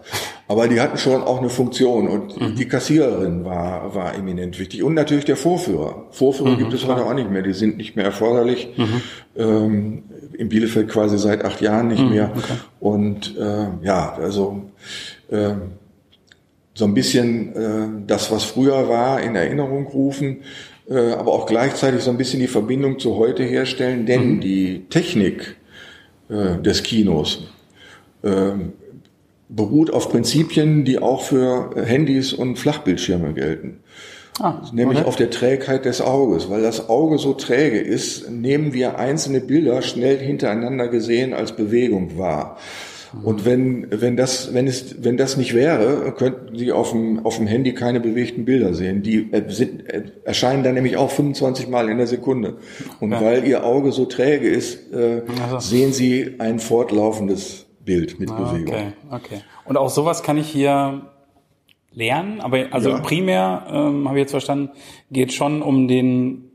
Aber 0.47 0.67
die 0.67 0.79
hatten 0.79 0.97
schon 0.97 1.23
auch 1.23 1.39
eine 1.39 1.49
Funktion 1.49 2.07
und 2.07 2.39
mhm. 2.39 2.55
die 2.55 2.67
Kassiererin 2.67 3.43
war, 3.45 3.93
war 3.93 4.15
eminent 4.15 4.59
wichtig. 4.59 4.83
Und 4.83 4.93
natürlich 4.93 5.25
der 5.25 5.37
Vorführer. 5.37 6.05
Vorführer 6.11 6.51
mhm, 6.51 6.57
gibt 6.57 6.73
es 6.73 6.85
heute 6.87 7.05
auch 7.05 7.13
nicht 7.13 7.29
mehr. 7.29 7.41
Die 7.41 7.53
sind 7.53 7.77
nicht 7.77 7.95
mehr 7.95 8.05
erforderlich. 8.05 8.69
Mhm. 8.77 9.01
Ähm, 9.35 10.03
in 10.37 10.49
Bielefeld 10.49 10.89
quasi 10.89 11.17
seit 11.17 11.43
acht 11.43 11.61
Jahren 11.61 11.87
nicht 11.87 12.03
mhm, 12.03 12.09
mehr. 12.09 12.31
Okay. 12.35 12.53
Und 12.79 13.35
äh, 13.37 13.67
ja, 13.81 14.13
also 14.13 14.61
äh, 15.29 15.53
so 16.73 16.85
ein 16.85 16.93
bisschen 16.93 17.55
äh, 17.55 17.87
das, 18.05 18.31
was 18.31 18.43
früher 18.43 18.87
war, 18.87 19.21
in 19.21 19.35
Erinnerung 19.35 19.87
rufen, 19.87 20.43
äh, 20.89 21.11
aber 21.13 21.33
auch 21.33 21.47
gleichzeitig 21.47 22.01
so 22.01 22.11
ein 22.11 22.17
bisschen 22.17 22.39
die 22.39 22.47
Verbindung 22.47 22.99
zu 22.99 23.17
heute 23.17 23.43
herstellen, 23.43 24.05
denn 24.05 24.35
mhm. 24.35 24.39
die 24.41 24.85
Technik, 24.89 25.56
äh, 26.29 26.61
des 26.61 26.83
Kinos 26.83 27.47
ähm, 28.23 28.73
beruht 29.49 29.91
auf 29.91 30.09
Prinzipien, 30.09 30.83
die 30.83 30.99
auch 30.99 31.21
für 31.21 31.71
Handys 31.75 32.33
und 32.33 32.57
Flachbildschirme 32.57 33.33
gelten. 33.33 33.79
Ah, 34.39 34.61
nämlich 34.71 34.99
okay. 34.99 35.07
auf 35.07 35.15
der 35.15 35.31
Trägheit 35.31 35.85
des 35.85 36.01
Auges. 36.01 36.49
Weil 36.49 36.61
das 36.61 36.89
Auge 36.89 37.17
so 37.17 37.33
träge 37.33 37.79
ist, 37.79 38.29
nehmen 38.29 38.73
wir 38.73 38.99
einzelne 38.99 39.39
Bilder 39.39 39.81
schnell 39.81 40.19
hintereinander 40.19 40.89
gesehen 40.89 41.33
als 41.33 41.55
Bewegung 41.55 42.17
wahr. 42.17 42.57
Und 43.23 43.45
wenn, 43.45 43.87
wenn 43.89 44.17
das, 44.17 44.53
wenn 44.53 44.67
es, 44.67 45.03
wenn 45.03 45.17
das 45.17 45.37
nicht 45.37 45.53
wäre, 45.53 46.13
könnten 46.13 46.57
Sie 46.57 46.71
auf 46.71 46.91
dem, 46.91 47.25
auf 47.25 47.37
dem 47.37 47.47
Handy 47.47 47.73
keine 47.73 47.99
bewegten 47.99 48.45
Bilder 48.45 48.73
sehen. 48.73 49.03
Die 49.03 49.31
äh, 49.31 49.43
sind, 49.49 49.89
äh, 49.89 50.03
erscheinen 50.23 50.63
dann 50.63 50.73
nämlich 50.73 50.97
auch 50.97 51.09
25 51.11 51.69
Mal 51.69 51.89
in 51.89 51.97
der 51.97 52.07
Sekunde. 52.07 52.57
Und 52.99 53.11
ja. 53.11 53.21
weil 53.21 53.47
Ihr 53.47 53.63
Auge 53.63 53.91
so 53.91 54.05
träge 54.05 54.49
ist, 54.49 54.91
äh, 54.93 55.21
also. 55.43 55.59
sehen 55.59 55.93
Sie 55.93 56.35
ein 56.39 56.59
fortlaufendes 56.59 57.65
Bild 57.83 58.19
mit 58.19 58.29
ah, 58.29 58.35
Bewegung. 58.35 58.73
Okay, 58.73 58.93
okay. 59.11 59.41
Und 59.65 59.77
auch 59.77 59.89
sowas 59.89 60.23
kann 60.23 60.37
ich 60.37 60.49
hier 60.49 61.03
lernen, 61.93 62.41
aber 62.41 62.67
also 62.71 62.89
ja. 62.91 62.99
primär, 62.99 63.65
ähm, 63.69 64.07
habe 64.07 64.19
ich 64.19 64.23
jetzt 64.23 64.31
verstanden, 64.31 64.69
geht 65.09 65.33
schon 65.33 65.61
um 65.61 65.87
den 65.87 66.47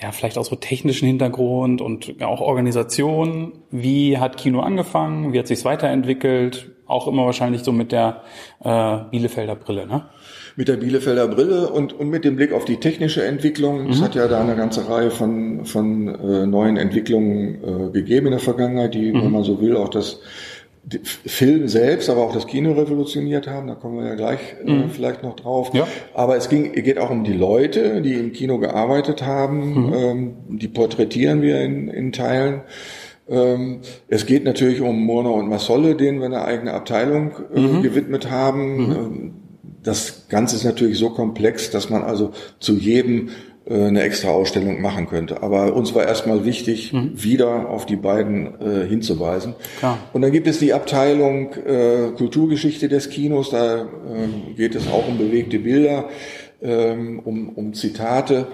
ja, 0.00 0.12
vielleicht 0.12 0.38
auch 0.38 0.44
so 0.44 0.56
technischen 0.56 1.06
Hintergrund 1.06 1.80
und 1.80 2.22
auch 2.22 2.40
Organisation. 2.40 3.52
Wie 3.70 4.18
hat 4.18 4.36
Kino 4.36 4.60
angefangen? 4.60 5.32
Wie 5.32 5.38
hat 5.38 5.48
sich's 5.48 5.64
weiterentwickelt? 5.64 6.70
Auch 6.86 7.08
immer 7.08 7.26
wahrscheinlich 7.26 7.62
so 7.62 7.72
mit 7.72 7.92
der 7.92 8.22
äh, 8.64 8.98
Bielefelder 9.10 9.56
Brille, 9.56 9.86
ne? 9.86 10.06
Mit 10.56 10.68
der 10.68 10.76
Bielefelder 10.76 11.28
Brille 11.28 11.68
und, 11.68 11.92
und 11.92 12.08
mit 12.08 12.24
dem 12.24 12.36
Blick 12.36 12.52
auf 12.52 12.64
die 12.64 12.78
technische 12.78 13.24
Entwicklung. 13.24 13.84
Mhm. 13.84 13.90
Es 13.90 14.00
hat 14.00 14.14
ja 14.14 14.26
da 14.28 14.40
eine 14.40 14.56
ganze 14.56 14.88
Reihe 14.88 15.10
von, 15.10 15.64
von 15.64 16.08
äh, 16.08 16.46
neuen 16.46 16.76
Entwicklungen 16.76 17.62
äh, 17.62 17.90
gegeben 17.92 18.26
in 18.26 18.32
der 18.32 18.40
Vergangenheit, 18.40 18.94
die, 18.94 19.12
mhm. 19.12 19.22
wenn 19.22 19.32
man 19.32 19.42
so 19.42 19.60
will, 19.60 19.76
auch 19.76 19.88
das 19.88 20.20
Film 21.26 21.68
selbst, 21.68 22.08
aber 22.08 22.22
auch 22.22 22.32
das 22.32 22.46
Kino 22.46 22.72
revolutioniert 22.72 23.46
haben. 23.46 23.66
Da 23.66 23.74
kommen 23.74 23.98
wir 23.98 24.06
ja 24.06 24.14
gleich 24.14 24.40
äh, 24.64 24.70
mhm. 24.70 24.90
vielleicht 24.90 25.22
noch 25.22 25.36
drauf. 25.36 25.70
Ja. 25.74 25.86
Aber 26.14 26.36
es 26.36 26.48
ging, 26.48 26.72
geht 26.72 26.98
auch 26.98 27.10
um 27.10 27.24
die 27.24 27.32
Leute, 27.32 28.00
die 28.02 28.14
im 28.14 28.32
Kino 28.32 28.58
gearbeitet 28.58 29.24
haben. 29.24 29.86
Mhm. 29.86 29.92
Ähm, 29.94 30.36
die 30.48 30.68
porträtieren 30.68 31.42
wir 31.42 31.60
in, 31.60 31.88
in 31.88 32.12
Teilen. 32.12 32.62
Ähm, 33.28 33.80
es 34.08 34.26
geht 34.26 34.44
natürlich 34.44 34.80
um 34.80 35.04
Murner 35.04 35.32
und 35.32 35.48
Massolle, 35.48 35.94
denen 35.94 36.20
wir 36.20 36.26
eine 36.26 36.44
eigene 36.44 36.72
Abteilung 36.72 37.32
äh, 37.54 37.60
mhm. 37.60 37.82
gewidmet 37.82 38.30
haben. 38.30 38.76
Mhm. 38.76 38.92
Ähm, 38.92 39.34
das 39.82 40.28
Ganze 40.28 40.56
ist 40.56 40.64
natürlich 40.64 40.98
so 40.98 41.10
komplex, 41.10 41.70
dass 41.70 41.88
man 41.88 42.02
also 42.02 42.32
zu 42.58 42.74
jedem 42.74 43.30
eine 43.74 44.02
extra 44.02 44.30
Ausstellung 44.30 44.80
machen 44.80 45.06
könnte. 45.08 45.42
Aber 45.42 45.74
uns 45.74 45.94
war 45.94 46.06
erstmal 46.06 46.44
wichtig, 46.44 46.92
mhm. 46.92 47.12
wieder 47.14 47.68
auf 47.68 47.86
die 47.86 47.96
beiden 47.96 48.60
äh, 48.60 48.86
hinzuweisen. 48.86 49.54
Klar. 49.78 49.98
Und 50.12 50.22
dann 50.22 50.32
gibt 50.32 50.46
es 50.46 50.58
die 50.58 50.72
Abteilung 50.72 51.52
äh, 51.52 52.10
Kulturgeschichte 52.16 52.88
des 52.88 53.10
Kinos, 53.10 53.50
da 53.50 53.82
äh, 53.82 54.54
geht 54.56 54.74
es 54.74 54.88
auch 54.88 55.06
um 55.06 55.18
bewegte 55.18 55.58
Bilder, 55.58 56.08
ähm, 56.62 57.20
um, 57.24 57.50
um 57.50 57.74
Zitate. 57.74 58.46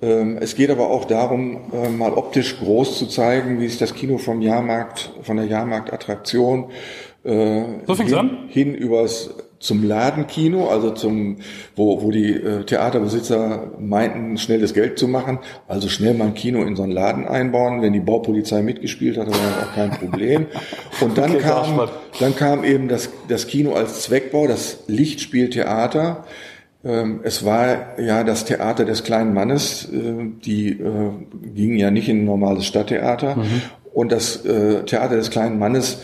Ähm, 0.00 0.38
es 0.40 0.54
geht 0.54 0.70
aber 0.70 0.90
auch 0.90 1.04
darum, 1.04 1.72
äh, 1.72 1.88
mal 1.88 2.12
optisch 2.12 2.58
groß 2.58 2.98
zu 2.98 3.06
zeigen, 3.06 3.60
wie 3.60 3.68
sich 3.68 3.78
das 3.78 3.94
Kino 3.94 4.18
vom 4.18 4.42
Jahrmarkt, 4.42 5.10
von 5.22 5.36
der 5.36 5.46
Jahrmarktattraktion 5.46 6.70
äh, 7.24 7.62
so 7.86 7.96
hin, 7.96 8.28
hin 8.48 8.74
übers 8.74 9.34
zum 9.64 9.82
Ladenkino, 9.82 10.68
also 10.68 10.90
zum, 10.90 11.38
wo, 11.74 12.02
wo 12.02 12.10
die 12.10 12.32
äh, 12.32 12.64
Theaterbesitzer 12.64 13.72
meinten, 13.78 14.36
schnell 14.36 14.60
das 14.60 14.74
Geld 14.74 14.98
zu 14.98 15.08
machen, 15.08 15.38
also 15.66 15.88
schnell 15.88 16.12
mal 16.12 16.26
ein 16.26 16.34
Kino 16.34 16.62
in 16.62 16.76
so 16.76 16.82
einen 16.82 16.92
Laden 16.92 17.26
einbauen. 17.26 17.80
Wenn 17.80 17.94
die 17.94 18.00
Baupolizei 18.00 18.62
mitgespielt 18.62 19.16
hat, 19.16 19.26
war 19.26 19.32
das 19.32 19.66
auch 19.66 19.74
kein 19.74 19.90
Problem. 19.90 20.46
Und 21.00 21.16
dann 21.16 21.30
okay, 21.30 21.40
kam, 21.40 21.88
dann 22.20 22.36
kam 22.36 22.62
eben 22.62 22.88
das, 22.88 23.08
das 23.28 23.46
Kino 23.46 23.72
als 23.72 24.02
Zweckbau, 24.02 24.46
das 24.46 24.80
Lichtspieltheater. 24.86 26.24
Ähm, 26.84 27.20
es 27.22 27.46
war 27.46 27.98
ja 27.98 28.22
das 28.22 28.44
Theater 28.44 28.84
des 28.84 29.02
kleinen 29.02 29.32
Mannes, 29.32 29.88
äh, 29.90 30.26
die 30.44 30.72
äh, 30.72 31.10
gingen 31.54 31.78
ja 31.78 31.90
nicht 31.90 32.10
in 32.10 32.20
ein 32.20 32.24
normales 32.26 32.66
Stadttheater. 32.66 33.36
Mhm. 33.36 33.62
Und 33.94 34.12
das 34.12 34.44
äh, 34.44 34.82
Theater 34.82 35.16
des 35.16 35.30
kleinen 35.30 35.58
Mannes 35.58 36.02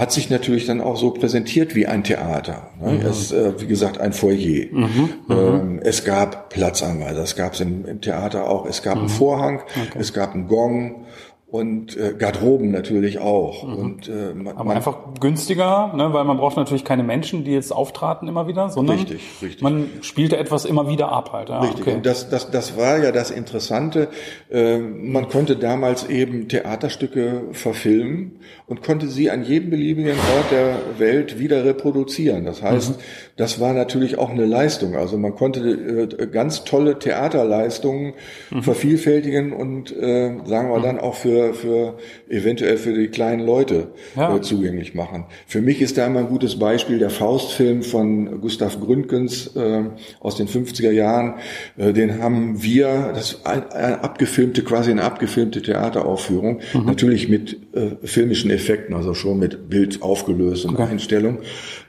hat 0.00 0.12
sich 0.12 0.30
natürlich 0.30 0.64
dann 0.64 0.80
auch 0.80 0.96
so 0.96 1.10
präsentiert 1.10 1.74
wie 1.74 1.86
ein 1.86 2.02
Theater. 2.02 2.70
Ne? 2.80 2.92
Mhm. 2.92 3.00
Es, 3.06 3.32
äh, 3.32 3.60
wie 3.60 3.66
gesagt, 3.66 4.00
ein 4.00 4.14
Foyer. 4.14 4.66
Mhm. 4.72 4.80
mhm. 4.80 5.10
Ähm, 5.28 5.80
es 5.84 6.04
gab 6.04 6.48
Platzanweiser, 6.48 7.22
es 7.22 7.36
gab 7.36 7.52
es 7.52 7.60
im, 7.60 7.84
im, 7.84 8.00
Theater 8.00 8.48
auch, 8.48 8.64
es 8.64 8.82
gab 8.82 8.94
mhm. 8.94 9.00
einen 9.02 9.08
Vorhang, 9.10 9.60
okay. 9.60 9.98
es 9.98 10.14
gab 10.14 10.34
einen 10.34 10.48
Gong, 10.48 11.04
und 11.50 11.96
äh, 11.96 12.14
Garderoben 12.16 12.70
natürlich 12.70 13.18
auch. 13.18 13.66
Mhm. 13.66 13.74
Und, 13.74 14.08
äh, 14.08 14.34
man, 14.34 14.56
Aber 14.56 14.70
einfach 14.70 14.98
günstiger, 15.18 15.92
ne, 15.96 16.12
weil 16.12 16.24
man 16.24 16.36
braucht 16.36 16.56
natürlich 16.56 16.84
keine 16.84 17.02
Menschen, 17.02 17.42
die 17.42 17.50
jetzt 17.50 17.72
auftraten 17.72 18.28
immer 18.28 18.46
wieder, 18.46 18.68
sondern 18.68 18.98
richtig, 18.98 19.20
richtig. 19.42 19.62
man 19.62 19.88
spielte 20.00 20.36
etwas 20.36 20.64
immer 20.64 20.88
wieder 20.88 21.10
ab 21.10 21.32
halt. 21.32 21.48
Ja, 21.48 21.60
richtig. 21.60 21.80
Okay. 21.80 21.94
Und 21.94 22.06
das, 22.06 22.28
das, 22.28 22.52
das 22.52 22.76
war 22.76 22.98
ja 22.98 23.10
das 23.10 23.32
Interessante. 23.32 24.08
Äh, 24.48 24.78
man 24.78 25.28
konnte 25.28 25.56
damals 25.56 26.08
eben 26.08 26.46
Theaterstücke 26.46 27.42
verfilmen 27.50 28.38
und 28.68 28.84
konnte 28.84 29.08
sie 29.08 29.30
an 29.30 29.42
jedem 29.42 29.70
beliebigen 29.70 30.16
Ort 30.36 30.52
der 30.52 30.76
Welt 30.98 31.40
wieder 31.40 31.64
reproduzieren. 31.64 32.44
Das 32.44 32.62
heißt, 32.62 32.90
mhm. 32.90 33.02
Das 33.40 33.58
war 33.58 33.72
natürlich 33.72 34.18
auch 34.18 34.28
eine 34.28 34.44
Leistung. 34.44 34.96
Also 34.96 35.16
man 35.16 35.34
konnte 35.34 35.60
äh, 35.60 36.26
ganz 36.26 36.64
tolle 36.64 36.98
Theaterleistungen 36.98 38.12
mhm. 38.50 38.62
vervielfältigen 38.62 39.54
und 39.54 39.90
äh, 39.96 40.36
sagen 40.44 40.70
wir 40.70 40.78
mhm. 40.78 40.82
dann 40.82 41.00
auch 41.00 41.14
für 41.14 41.54
für, 41.54 41.96
eventuell 42.28 42.76
für 42.76 42.92
die 42.92 43.08
kleinen 43.08 43.44
Leute 43.44 43.88
ja. 44.14 44.36
äh, 44.36 44.42
zugänglich 44.42 44.94
machen. 44.94 45.24
Für 45.46 45.62
mich 45.62 45.80
ist 45.80 45.96
da 45.96 46.06
immer 46.06 46.20
ein 46.20 46.28
gutes 46.28 46.58
Beispiel 46.58 46.98
der 46.98 47.08
Faustfilm 47.08 47.82
von 47.82 48.42
Gustav 48.42 48.78
Gründgens 48.78 49.56
äh, 49.56 49.84
aus 50.20 50.36
den 50.36 50.46
50er 50.46 50.90
Jahren. 50.90 51.36
Äh, 51.78 51.94
den 51.94 52.22
haben 52.22 52.62
wir, 52.62 53.12
das 53.14 53.32
ist 53.32 53.46
eine, 53.46 53.72
eine 53.72 54.04
abgefilmte, 54.04 54.62
quasi 54.64 54.90
eine 54.90 55.02
abgefilmte 55.02 55.62
Theateraufführung, 55.62 56.60
mhm. 56.74 56.84
natürlich 56.84 57.30
mit 57.30 57.56
äh, 57.72 57.96
filmischen 58.02 58.50
Effekten, 58.50 58.94
also 58.94 59.14
schon 59.14 59.38
mit 59.38 59.70
Bild 59.70 60.02
aufgelöst 60.02 60.66
und 60.66 60.74
okay. 60.74 60.90
Einstellung. 60.90 61.38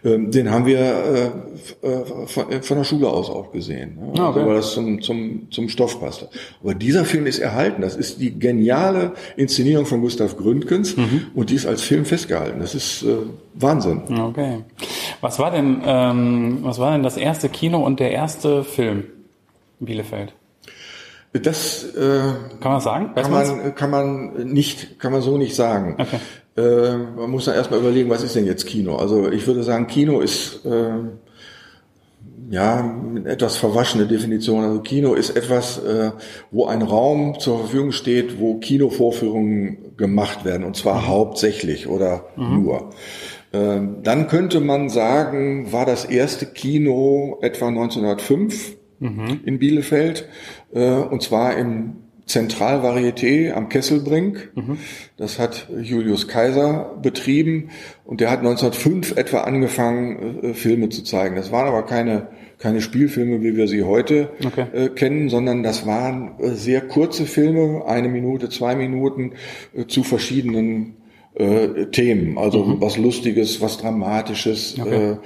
Ähm, 0.05 0.31
den 0.31 0.49
haben 0.49 0.65
wir 0.65 0.79
äh 0.79 1.40
von, 2.27 2.51
äh, 2.51 2.61
von, 2.61 2.77
der 2.77 2.83
Schule 2.83 3.09
aus 3.09 3.29
auch 3.29 3.51
gesehen, 3.51 3.95
ne? 3.95 4.11
Also, 4.11 4.23
okay. 4.23 4.45
weil 4.45 4.55
das 4.55 4.73
zum, 4.73 5.01
zum, 5.01 5.51
zum 5.51 5.69
Stoff 5.69 5.99
passte. 5.99 6.29
Aber 6.61 6.73
dieser 6.73 7.05
Film 7.05 7.25
ist 7.25 7.39
erhalten. 7.39 7.81
Das 7.81 7.95
ist 7.95 8.19
die 8.19 8.37
geniale 8.37 9.13
Inszenierung 9.37 9.85
von 9.85 10.01
Gustav 10.01 10.37
Gründgens 10.37 10.97
mhm. 10.97 11.27
und 11.35 11.49
die 11.49 11.55
ist 11.55 11.65
als 11.65 11.81
Film 11.81 12.05
festgehalten. 12.05 12.59
Das 12.59 12.75
ist 12.75 13.03
äh, 13.03 13.15
Wahnsinn. 13.55 14.01
Okay. 14.09 14.63
Was 15.21 15.39
war 15.39 15.51
denn, 15.51 15.81
ähm, 15.85 16.59
was 16.61 16.79
war 16.79 16.91
denn 16.91 17.03
das 17.03 17.17
erste 17.17 17.49
Kino 17.49 17.83
und 17.85 17.99
der 17.99 18.11
erste 18.11 18.63
Film 18.63 19.05
in 19.79 19.85
Bielefeld? 19.85 20.33
Das 21.33 21.85
äh, 21.95 22.19
kann 22.59 22.71
man 22.73 22.81
sagen? 22.81 23.11
kann 23.15 23.31
man, 23.31 23.75
kann 23.75 23.89
man 23.89 24.51
nicht, 24.51 24.99
kann 24.99 25.13
man 25.13 25.21
so 25.21 25.37
nicht 25.37 25.55
sagen. 25.55 25.95
Okay. 25.97 26.17
Äh, 26.57 26.97
man 26.97 27.29
muss 27.29 27.45
dann 27.45 27.55
erstmal 27.55 27.79
überlegen, 27.79 28.09
was 28.09 28.23
ist 28.23 28.35
denn 28.35 28.45
jetzt 28.45 28.65
Kino? 28.65 28.97
Also 28.97 29.31
ich 29.31 29.47
würde 29.47 29.63
sagen, 29.63 29.87
Kino 29.87 30.19
ist 30.19 30.65
äh, 30.65 30.91
ja, 32.51 32.93
etwas 33.23 33.55
verwaschene 33.55 34.07
Definition. 34.07 34.63
Also 34.63 34.81
Kino 34.81 35.13
ist 35.13 35.29
etwas, 35.31 35.77
äh, 35.83 36.11
wo 36.51 36.65
ein 36.65 36.81
Raum 36.81 37.39
zur 37.39 37.59
Verfügung 37.59 37.93
steht, 37.93 38.39
wo 38.39 38.59
Kinovorführungen 38.59 39.95
gemacht 39.95 40.43
werden, 40.43 40.65
und 40.65 40.75
zwar 40.75 41.01
mhm. 41.01 41.07
hauptsächlich 41.07 41.87
oder 41.87 42.25
mhm. 42.35 42.63
nur. 42.63 42.89
Ähm, 43.53 43.97
dann 44.03 44.27
könnte 44.27 44.59
man 44.59 44.89
sagen, 44.89 45.71
war 45.71 45.85
das 45.85 46.03
erste 46.03 46.45
Kino 46.45 47.39
etwa 47.41 47.67
1905 47.69 48.75
mhm. 48.99 49.39
in 49.45 49.57
Bielefeld, 49.57 50.27
äh, 50.73 50.91
und 50.95 51.21
zwar 51.21 51.57
im 51.57 52.01
Zentralvarieté 52.31 53.51
am 53.51 53.69
Kesselbrink. 53.69 54.51
Mhm. 54.55 54.77
Das 55.17 55.37
hat 55.37 55.67
Julius 55.81 56.27
Kaiser 56.27 56.97
betrieben 57.01 57.69
und 58.05 58.21
der 58.21 58.31
hat 58.31 58.39
1905 58.39 59.17
etwa 59.17 59.41
angefangen, 59.41 60.43
äh, 60.43 60.53
Filme 60.53 60.89
zu 60.89 61.03
zeigen. 61.03 61.35
Das 61.35 61.51
waren 61.51 61.67
aber 61.67 61.83
keine, 61.83 62.27
keine 62.61 62.79
Spielfilme, 62.79 63.41
wie 63.41 63.57
wir 63.57 63.67
sie 63.67 63.83
heute 63.83 64.29
okay. 64.45 64.65
äh, 64.71 64.89
kennen, 64.89 65.29
sondern 65.29 65.63
das 65.63 65.85
waren 65.85 66.39
äh, 66.39 66.51
sehr 66.51 66.81
kurze 66.81 67.25
Filme, 67.25 67.85
eine 67.87 68.07
Minute, 68.07 68.49
zwei 68.49 68.75
Minuten 68.75 69.33
äh, 69.75 69.87
zu 69.87 70.03
verschiedenen 70.03 70.95
äh, 71.33 71.87
Themen. 71.87 72.37
Also 72.37 72.63
mhm. 72.63 72.81
was 72.81 72.97
Lustiges, 72.97 73.61
was 73.61 73.77
Dramatisches. 73.79 74.77
Okay. 74.79 75.11
Äh, 75.11 75.17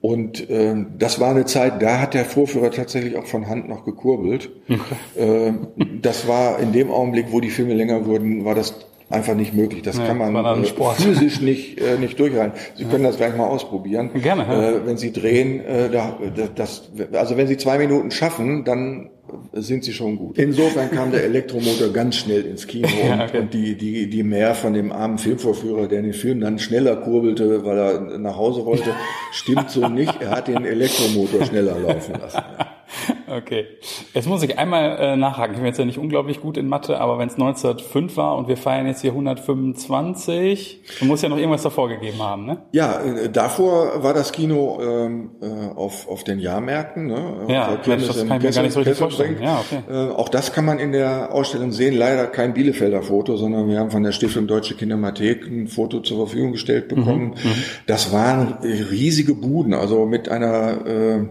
und 0.00 0.48
äh, 0.48 0.76
das 0.98 1.20
war 1.20 1.30
eine 1.30 1.44
Zeit, 1.44 1.82
da 1.82 2.00
hat 2.00 2.14
der 2.14 2.24
Vorführer 2.24 2.70
tatsächlich 2.70 3.16
auch 3.16 3.26
von 3.26 3.48
Hand 3.48 3.68
noch 3.68 3.84
gekurbelt. 3.84 4.50
Okay. 4.68 5.48
Äh, 5.48 5.52
das 6.00 6.26
war 6.26 6.58
in 6.60 6.72
dem 6.72 6.90
Augenblick, 6.90 7.26
wo 7.30 7.40
die 7.40 7.50
Filme 7.50 7.74
länger 7.74 8.06
wurden, 8.06 8.44
war 8.44 8.54
das 8.54 8.74
einfach 9.10 9.34
nicht 9.34 9.52
möglich. 9.52 9.82
Das 9.82 9.98
ja, 9.98 10.06
kann 10.06 10.18
man 10.18 10.34
äh, 10.34 10.64
physisch 10.64 11.40
nicht, 11.40 11.80
äh, 11.80 11.98
nicht 11.98 12.18
durchhalten. 12.18 12.58
Sie 12.76 12.84
ja. 12.84 12.88
können 12.88 13.04
das 13.04 13.16
gleich 13.16 13.36
mal 13.36 13.46
ausprobieren. 13.46 14.10
Gerne. 14.14 14.46
Ja. 14.48 14.70
Äh, 14.70 14.86
wenn 14.86 14.96
Sie 14.96 15.12
drehen, 15.12 15.60
äh, 15.60 15.90
da, 15.90 16.16
das, 16.54 16.90
also 17.12 17.36
wenn 17.36 17.48
Sie 17.48 17.56
zwei 17.56 17.78
Minuten 17.78 18.10
schaffen, 18.10 18.64
dann 18.64 19.10
sind 19.52 19.84
sie 19.84 19.92
schon 19.92 20.16
gut. 20.16 20.38
Insofern 20.38 20.90
kam 20.90 21.12
der 21.12 21.24
Elektromotor 21.24 21.92
ganz 21.92 22.16
schnell 22.16 22.44
ins 22.44 22.66
Kino 22.66 22.88
ja, 23.06 23.24
okay. 23.24 23.38
und, 23.38 23.54
die, 23.54 23.76
die, 23.76 24.08
die 24.08 24.22
mehr 24.22 24.54
von 24.54 24.72
dem 24.72 24.92
armen 24.92 25.18
Filmvorführer, 25.18 25.86
der 25.86 26.02
den 26.02 26.12
Film 26.12 26.40
dann 26.40 26.58
schneller 26.58 26.96
kurbelte, 26.96 27.64
weil 27.64 27.78
er 27.78 28.18
nach 28.18 28.36
Hause 28.36 28.64
wollte, 28.64 28.92
stimmt 29.32 29.70
so 29.70 29.88
nicht. 29.88 30.20
Er 30.20 30.30
hat 30.30 30.48
den 30.48 30.64
Elektromotor 30.64 31.44
schneller 31.44 31.78
laufen 31.78 32.14
lassen. 32.20 32.42
Okay. 33.30 33.66
Jetzt 34.12 34.26
muss 34.26 34.42
ich 34.42 34.58
einmal 34.58 34.98
äh, 34.98 35.16
nachhaken. 35.16 35.54
Ich 35.54 35.58
bin 35.58 35.66
jetzt 35.66 35.78
ja 35.78 35.84
nicht 35.84 35.98
unglaublich 35.98 36.40
gut 36.40 36.56
in 36.56 36.66
Mathe, 36.66 37.00
aber 37.00 37.18
wenn 37.18 37.28
es 37.28 37.34
1905 37.34 38.16
war 38.16 38.36
und 38.36 38.48
wir 38.48 38.56
feiern 38.56 38.86
jetzt 38.86 39.02
hier 39.02 39.12
125, 39.12 40.80
dann 40.98 41.08
muss 41.08 41.22
ja 41.22 41.28
noch 41.28 41.36
irgendwas 41.36 41.62
davor 41.62 41.88
gegeben 41.88 42.20
haben, 42.20 42.44
ne? 42.44 42.58
Ja, 42.72 43.00
äh, 43.00 43.30
davor 43.30 44.02
war 44.02 44.14
das 44.14 44.32
Kino 44.32 44.80
ähm, 44.82 45.30
äh, 45.40 45.46
auf, 45.76 46.08
auf 46.08 46.24
den 46.24 46.40
Jahrmärkten. 46.40 47.06
Ne? 47.06 47.46
Ja, 47.48 47.78
Mensch, 47.86 48.06
das 48.08 48.26
kann 48.26 48.38
ich 48.38 48.42
mir 48.42 48.50
gar 48.50 48.62
nicht 48.62 48.72
so 48.72 48.80
richtig 48.80 48.98
vorstellen. 48.98 49.36
Ja, 49.40 49.60
okay. 49.60 49.82
Äh, 49.88 50.10
auch 50.10 50.28
das 50.28 50.52
kann 50.52 50.64
man 50.64 50.78
in 50.78 50.92
der 50.92 51.32
Ausstellung 51.32 51.72
sehen. 51.72 51.94
Leider 51.94 52.26
kein 52.26 52.52
Bielefelder 52.52 53.02
Foto, 53.02 53.36
sondern 53.36 53.68
wir 53.68 53.78
haben 53.78 53.90
von 53.90 54.02
der 54.02 54.12
Stiftung 54.12 54.46
Deutsche 54.48 54.74
Kinemathek 54.74 55.46
ein 55.46 55.68
Foto 55.68 56.00
zur 56.00 56.26
Verfügung 56.26 56.52
gestellt 56.52 56.88
bekommen. 56.88 57.36
Mhm, 57.42 57.50
mhm. 57.50 57.54
das 57.86 58.12
waren 58.12 58.58
riesige 58.62 59.34
Buden, 59.34 59.74
also 59.74 60.06
mit 60.06 60.28
einer 60.28 60.86
äh, 60.86 61.26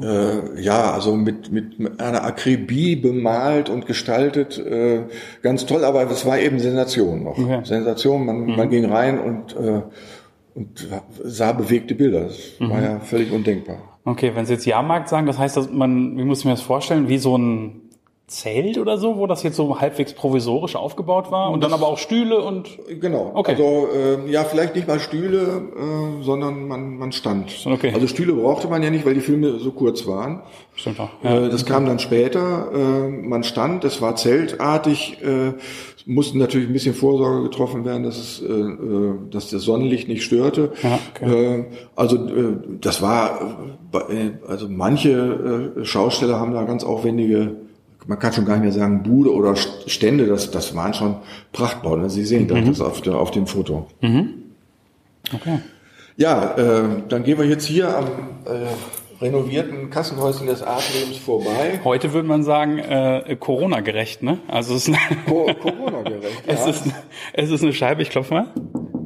äh, 0.00 0.60
ja, 0.60 0.92
also 0.92 1.16
mit, 1.16 1.52
mit 1.52 2.00
einer 2.00 2.24
Akribie 2.24 2.96
bemalt 2.96 3.68
und 3.68 3.86
gestaltet, 3.86 4.58
äh, 4.58 5.02
ganz 5.42 5.66
toll, 5.66 5.84
aber 5.84 6.10
es 6.10 6.24
war 6.24 6.38
eben 6.38 6.58
Sensation 6.58 7.24
noch. 7.24 7.38
Okay. 7.38 7.60
Sensation, 7.64 8.24
man, 8.24 8.40
mhm. 8.46 8.56
man 8.56 8.70
ging 8.70 8.84
rein 8.86 9.18
und, 9.18 9.56
äh, 9.56 9.82
und 10.54 10.88
sah 11.22 11.52
bewegte 11.52 11.94
Bilder. 11.94 12.24
Das 12.24 12.38
mhm. 12.58 12.70
war 12.70 12.82
ja 12.82 13.00
völlig 13.00 13.32
undenkbar. 13.32 13.98
Okay, 14.04 14.32
wenn 14.34 14.46
Sie 14.46 14.54
jetzt 14.54 14.66
Jahrmarkt 14.66 15.08
sagen, 15.08 15.26
das 15.26 15.38
heißt, 15.38 15.56
dass 15.56 15.70
man, 15.70 16.16
wie 16.16 16.24
muss 16.24 16.40
ich 16.40 16.44
mir 16.44 16.52
das 16.52 16.62
vorstellen, 16.62 17.08
wie 17.08 17.18
so 17.18 17.36
ein 17.36 17.81
Zelt 18.32 18.78
oder 18.78 18.96
so, 18.96 19.18
wo 19.18 19.26
das 19.26 19.42
jetzt 19.42 19.56
so 19.56 19.80
halbwegs 19.80 20.14
provisorisch 20.14 20.74
aufgebaut 20.74 21.30
war 21.30 21.50
und 21.50 21.62
das, 21.62 21.70
dann 21.70 21.78
aber 21.78 21.88
auch 21.88 21.98
Stühle 21.98 22.40
und 22.42 22.78
genau. 23.00 23.32
Okay. 23.34 23.52
Also 23.52 23.88
äh, 23.94 24.30
ja, 24.30 24.44
vielleicht 24.44 24.74
nicht 24.74 24.88
mal 24.88 24.98
Stühle, 25.00 25.62
äh, 25.76 26.22
sondern 26.22 26.66
man 26.66 26.96
man 26.96 27.12
stand. 27.12 27.52
Okay. 27.66 27.92
Also 27.94 28.06
Stühle 28.06 28.32
brauchte 28.32 28.68
man 28.68 28.82
ja 28.82 28.90
nicht, 28.90 29.04
weil 29.04 29.14
die 29.14 29.20
Filme 29.20 29.58
so 29.58 29.72
kurz 29.72 30.06
waren. 30.06 30.42
Stimmt 30.74 31.00
auch. 31.00 31.10
Ja. 31.22 31.46
Äh, 31.46 31.50
das 31.50 31.66
kam 31.66 31.84
dann 31.84 31.98
später. 31.98 32.70
Äh, 32.74 33.08
man 33.08 33.44
stand, 33.44 33.84
es 33.84 34.00
war 34.00 34.16
zeltartig. 34.16 35.18
Äh, 35.22 35.52
mussten 36.06 36.38
natürlich 36.38 36.68
ein 36.68 36.72
bisschen 36.72 36.94
Vorsorge 36.94 37.42
getroffen 37.44 37.84
werden, 37.84 38.02
dass 38.02 38.18
es, 38.18 38.42
äh, 38.42 38.52
äh 38.52 39.14
dass 39.30 39.50
das 39.50 39.62
Sonnenlicht 39.62 40.08
nicht 40.08 40.24
störte. 40.24 40.72
Ja, 40.82 40.98
okay. 41.14 41.58
äh, 41.60 41.64
also 41.94 42.16
äh, 42.16 42.56
das 42.80 43.02
war, 43.02 43.56
äh, 43.92 44.30
also 44.48 44.68
manche 44.68 45.74
äh, 45.76 45.84
Schausteller 45.84 46.40
haben 46.40 46.52
da 46.52 46.64
ganz 46.64 46.82
aufwendige 46.82 47.56
man 48.06 48.18
kann 48.18 48.32
schon 48.32 48.44
gar 48.44 48.54
nicht 48.54 48.64
mehr 48.64 48.72
sagen 48.72 49.02
Bude 49.02 49.32
oder 49.32 49.54
Stände, 49.56 50.26
das, 50.26 50.50
das 50.50 50.74
waren 50.74 50.94
schon 50.94 51.16
Prachtbauten. 51.52 52.08
Sie 52.08 52.24
sehen 52.24 52.46
mhm. 52.46 52.66
das 52.66 52.80
auf, 52.80 53.00
der, 53.00 53.16
auf 53.16 53.30
dem 53.30 53.46
Foto. 53.46 53.86
Mhm. 54.00 54.34
Okay. 55.32 55.58
Ja, 56.16 56.56
äh, 56.56 56.82
dann 57.08 57.24
gehen 57.24 57.38
wir 57.38 57.46
jetzt 57.46 57.64
hier 57.64 57.96
am 57.96 58.06
äh, 58.44 59.22
renovierten 59.22 59.88
Kassenhäuschen 59.90 60.46
des 60.46 60.62
Artlebens 60.62 61.16
vorbei. 61.16 61.80
Heute 61.84 62.12
würde 62.12 62.28
man 62.28 62.42
sagen, 62.42 62.78
äh, 62.78 63.36
Corona-gerecht, 63.38 64.22
ne? 64.22 64.38
Also 64.48 64.74
es 64.74 64.88
ist 64.88 64.96
Co 65.26 65.46
Corona-gerecht. 65.54 66.42
es, 66.46 66.60
ja. 66.60 66.70
ist, 66.70 66.84
es 67.32 67.50
ist 67.50 67.62
eine 67.62 67.72
Scheibe, 67.72 68.02
ich 68.02 68.10
klopfe 68.10 68.34
mal. 68.34 68.46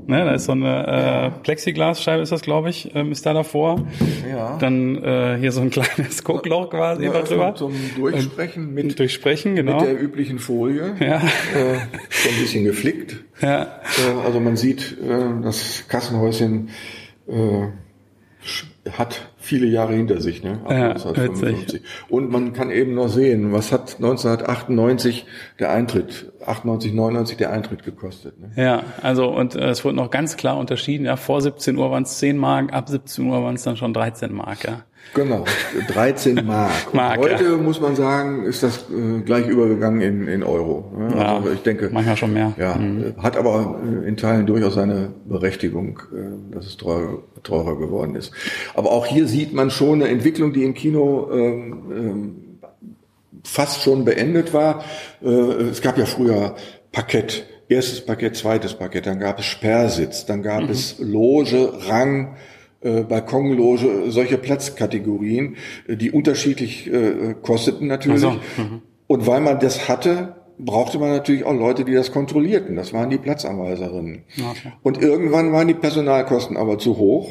Ne, 0.09 0.25
da 0.25 0.35
ist 0.35 0.45
so 0.45 0.53
eine 0.53 1.33
äh, 1.35 1.43
Plexiglasscheibe, 1.43 2.23
ist 2.23 2.31
das, 2.31 2.43
glaube 2.43 2.71
ich, 2.71 2.95
ähm, 2.95 3.11
ist 3.11 3.27
da 3.27 3.33
davor. 3.33 3.85
Ja. 4.31 4.57
Dann 4.59 5.03
äh, 5.03 5.37
hier 5.41 5.51
so 5.51 5.61
ein 5.61 5.71
kleines 5.77 6.23
Guckloch 6.23 6.71
quasi 6.71 7.05
Ja, 7.05 7.23
drüber. 7.23 7.55
Zum 7.57 7.75
Durchsprechen 7.97 8.73
mit, 8.73 8.99
Durchsprechen, 8.99 9.57
genau. 9.57 9.81
mit 9.81 9.89
der 9.89 10.01
üblichen 10.01 10.39
Folie. 10.39 10.95
Ja. 11.01 11.17
Äh, 11.17 11.79
so 12.11 12.29
ein 12.29 12.41
bisschen 12.41 12.65
geflickt. 12.65 13.17
Ja. 13.41 13.63
Äh, 13.63 14.25
also 14.25 14.39
man 14.39 14.57
sieht, 14.57 14.97
äh, 15.03 15.43
das 15.43 15.85
Kassenhäuschen 15.89 16.71
äh, 17.27 17.69
hat 18.93 19.33
viele 19.39 19.67
Jahre 19.67 19.95
hinter 19.95 20.21
sich, 20.21 20.43
ne? 20.43 20.61
Ab 20.65 20.71
Ja, 20.71 20.89
1955. 20.91 21.83
Und 22.09 22.31
man 22.31 22.53
kann 22.53 22.71
eben 22.71 22.95
noch 22.95 23.09
sehen, 23.09 23.53
was 23.53 23.73
hat 23.73 23.97
1998 23.97 25.27
der 25.59 25.73
Eintritt, 25.73 26.33
98, 26.47 26.93
99 26.93 27.37
der 27.37 27.53
Eintritt 27.53 27.85
gekostet. 27.85 28.39
Ne? 28.41 28.51
Ja, 28.57 28.83
also 29.03 29.29
und 29.29 29.55
äh, 29.55 29.69
es 29.69 29.85
wurde 29.85 29.97
noch 29.97 30.11
ganz 30.11 30.37
klar 30.37 30.57
unterschieden. 30.57 31.05
Ja, 31.05 31.17
vor 31.17 31.41
17 31.41 31.77
Uhr 31.77 31.91
waren 31.91 32.05
es 32.05 32.19
10 32.19 32.37
Mark, 32.37 32.73
ab 32.73 32.89
17 32.89 33.27
Uhr 33.27 33.43
waren 33.43 33.57
es 33.57 33.63
dann 33.63 33.77
schon 33.77 33.93
13 33.93 34.33
Mark. 34.33 34.65
Ja. 34.65 34.83
Genau, 35.15 35.45
13 35.89 36.35
Mark. 36.47 36.93
Mark, 36.93 37.19
heute 37.19 37.57
muss 37.57 37.81
man 37.81 37.97
sagen, 37.97 38.45
ist 38.45 38.63
das 38.63 38.87
äh, 38.91 39.21
gleich 39.21 39.47
übergegangen 39.47 40.01
in, 40.01 40.29
in 40.29 40.43
Euro. 40.43 40.93
ne? 40.97 41.17
Ja, 41.17 41.37
also 41.37 41.51
ich 41.53 41.63
denke, 41.63 41.91
manchmal 41.93 42.17
schon 42.17 42.33
mehr. 42.33 42.53
Ja, 42.59 42.73
äh, 42.75 43.15
hat 43.19 43.37
aber 43.37 43.81
äh, 43.83 44.09
in 44.09 44.17
Teilen 44.17 44.47
durchaus 44.47 44.75
seine 44.75 45.11
Berechtigung, 45.25 46.01
äh, 46.13 46.55
dass 46.55 46.67
es 46.67 46.77
teurer, 46.77 47.23
teurer 47.43 47.79
geworden 47.79 48.15
ist. 48.17 48.33
Aber 48.75 48.91
auch 48.91 49.07
hier 49.07 49.27
sieht 49.27 49.53
man 49.53 49.71
schon 49.71 50.03
eine 50.03 50.11
Entwicklung, 50.11 50.53
die 50.53 50.65
im 50.65 50.75
Kino 50.75 51.29
ähm, 51.33 51.83
ähm, 51.91 52.37
fast 53.47 53.83
schon 53.83 54.05
beendet 54.05 54.53
war. 54.53 54.85
Äh, 55.23 55.29
es 55.29 55.81
gab 55.81 55.99
ja 55.99 56.07
früher 56.07 56.57
Parkett, 56.93 57.47
erstes 57.69 58.05
Parkett, 58.05 58.37
zweites 58.37 58.75
Parkett, 58.75 59.07
dann 59.07 59.21
gab 59.21 59.39
es 59.39 59.47
Sperrsitz, 59.47 60.27
dann 60.27 60.43
gab 60.43 60.69
es 60.69 60.97
Loge, 60.99 61.73
Rang, 61.89 62.37
äh, 62.81 63.03
Balkonloge, 63.03 64.11
solche 64.11 64.39
Platzkategorien, 64.39 65.57
äh, 65.87 65.97
die 65.97 66.11
unterschiedlich 66.11 66.93
äh, 66.93 67.35
kosteten 67.41 67.87
natürlich. 67.87 68.21
So, 68.21 68.31
mhm. 68.31 68.83
Und 69.07 69.27
weil 69.27 69.41
man 69.41 69.61
das 69.61 69.89
hatte, 69.89 70.37
brauchte 70.59 70.99
man 70.99 71.11
natürlich 71.11 71.45
auch 71.45 71.55
Leute, 71.55 71.85
die 71.85 71.95
das 71.95 72.13
kontrollierten. 72.13 72.77
Das 72.77 72.93
waren 72.93 73.11
die 73.11 73.19
Platzanweiserinnen. 73.19 74.25
Okay. 74.39 74.73
Und 74.83 75.01
irgendwann 75.01 75.53
waren 75.53 75.69
die 75.69 75.75
Personalkosten 75.75 76.57
aber 76.57 76.79
zu 76.79 76.97
hoch. 76.97 77.31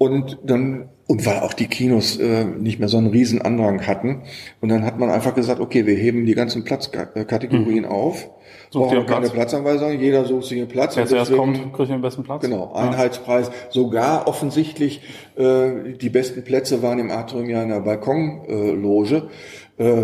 Und 0.00 0.38
dann, 0.44 0.88
und 1.08 1.26
weil 1.26 1.40
auch 1.40 1.52
die 1.52 1.66
Kinos 1.66 2.16
äh, 2.16 2.46
nicht 2.46 2.78
mehr 2.78 2.88
so 2.88 2.96
einen 2.96 3.08
riesen 3.08 3.42
Andrang 3.42 3.86
hatten. 3.86 4.22
Und 4.62 4.70
dann 4.70 4.82
hat 4.86 4.98
man 4.98 5.10
einfach 5.10 5.34
gesagt, 5.34 5.60
okay, 5.60 5.84
wir 5.84 5.94
heben 5.94 6.24
die 6.24 6.34
ganzen 6.34 6.64
Platzkategorien 6.64 7.84
auf. 7.84 8.30
Sucht 8.70 8.92
Brauchen 8.92 9.04
keine 9.04 9.20
Platz. 9.26 9.32
Platzanweisung, 9.32 10.00
jeder 10.00 10.24
sucht 10.24 10.44
sich 10.44 10.58
einen 10.58 10.68
Platz. 10.68 10.96
Wer 10.96 11.04
zuerst 11.04 11.34
kommt, 11.34 11.74
kriegt 11.74 11.90
den 11.90 12.00
besten 12.00 12.22
Platz. 12.22 12.40
Genau, 12.40 12.72
Einheitspreis. 12.72 13.50
Sogar 13.68 14.26
offensichtlich 14.26 15.02
äh, 15.36 15.92
die 16.00 16.08
besten 16.08 16.44
Plätze 16.44 16.82
waren 16.82 16.98
im 16.98 17.10
Atrium 17.10 17.50
ja 17.50 17.62
in 17.62 17.68
der 17.68 17.80
Balkonloge. 17.80 19.28
Äh, 19.76 19.96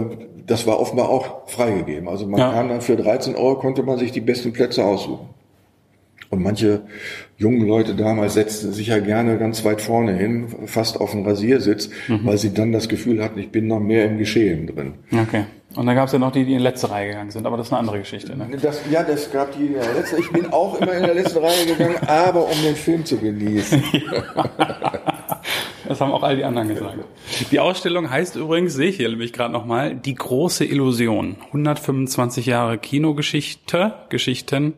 das 0.47 0.67
war 0.67 0.79
offenbar 0.79 1.09
auch 1.09 1.49
freigegeben. 1.49 2.07
Also 2.07 2.27
man 2.27 2.39
Ja. 2.39 2.53
kam 2.53 2.69
dann 2.69 2.83
für 2.83 2.97
13 2.97 3.35
Euro, 3.35 3.55
konnte 3.57 3.83
man 3.83 3.99
sich 3.99 4.13
die 4.13 4.21
besten 4.21 4.53
Plätze 4.53 4.85
aussuchen. 4.85 5.31
Und 6.31 6.43
manche 6.43 6.83
jungen 7.39 7.67
Leute 7.67 7.95
damals 7.95 8.35
setzten 8.35 8.73
sich 8.73 8.89
ja 8.89 8.99
gerne 8.99 9.39
ganz 9.39 9.65
weit 9.65 9.81
vorne 9.81 10.15
hin, 10.15 10.47
fast 10.67 11.01
auf 11.01 11.13
den 11.13 11.25
Rasiersitz, 11.25 11.91
Mhm. 12.09 12.21
weil 12.25 12.39
sie 12.39 12.53
dann 12.55 12.73
das 12.73 12.89
Gefühl 12.89 13.23
hatten, 13.23 13.39
ich 13.39 13.51
bin 13.51 13.67
noch 13.67 13.81
mehr 13.81 14.07
im 14.07 14.19
Geschehen 14.19 14.67
drin. 14.67 14.95
Okay. 15.13 15.45
Und 15.75 15.85
dann 15.87 15.95
gab 15.95 16.07
es 16.07 16.13
ja 16.13 16.19
noch 16.19 16.33
die, 16.33 16.45
die 16.45 16.55
in 16.55 16.61
letzte 16.61 16.91
Reihe 16.91 17.09
gegangen 17.09 17.31
sind, 17.31 17.45
aber 17.47 17.57
das 17.59 17.67
ist 17.67 17.73
eine 17.73 17.81
andere 17.81 17.99
Geschichte. 17.99 18.35
Ne? 18.37 18.49
Das, 18.63 18.81
ja, 18.91 19.03
das 19.03 19.31
gab 19.31 19.53
die 19.59 19.67
in 19.67 19.73
der 19.75 19.93
letzten. 19.95 20.21
Ich 20.21 20.31
bin 20.31 20.47
auch 20.47 20.81
immer 20.81 20.95
in 20.95 21.03
der 21.03 21.15
letzten 21.15 21.39
Reihe 21.39 21.67
gegangen, 21.67 21.97
aber 22.07 22.45
um 22.45 22.63
den 22.65 22.77
Film 22.77 23.05
zu 23.05 23.19
genießen. 23.19 23.83
Das 25.89 26.01
haben 26.01 26.13
auch 26.13 26.23
all 26.23 26.37
die 26.37 26.45
anderen 26.45 26.69
gesagt. 26.69 26.99
Die 27.51 27.61
Ausstellung 27.61 28.11
heißt 28.11 28.37
übrigens, 28.37 28.75
sehe 28.75 28.89
ich 28.89 28.97
hier 28.97 29.09
nämlich 29.09 29.33
gerade 29.33 29.53
nochmal, 29.53 29.95
Die 29.95 30.15
große 30.15 30.65
Illusion. 30.65 31.37
125 31.47 32.47
Jahre 32.47 32.79
Kinogeschichte, 32.79 33.95
Geschichten 34.09 34.75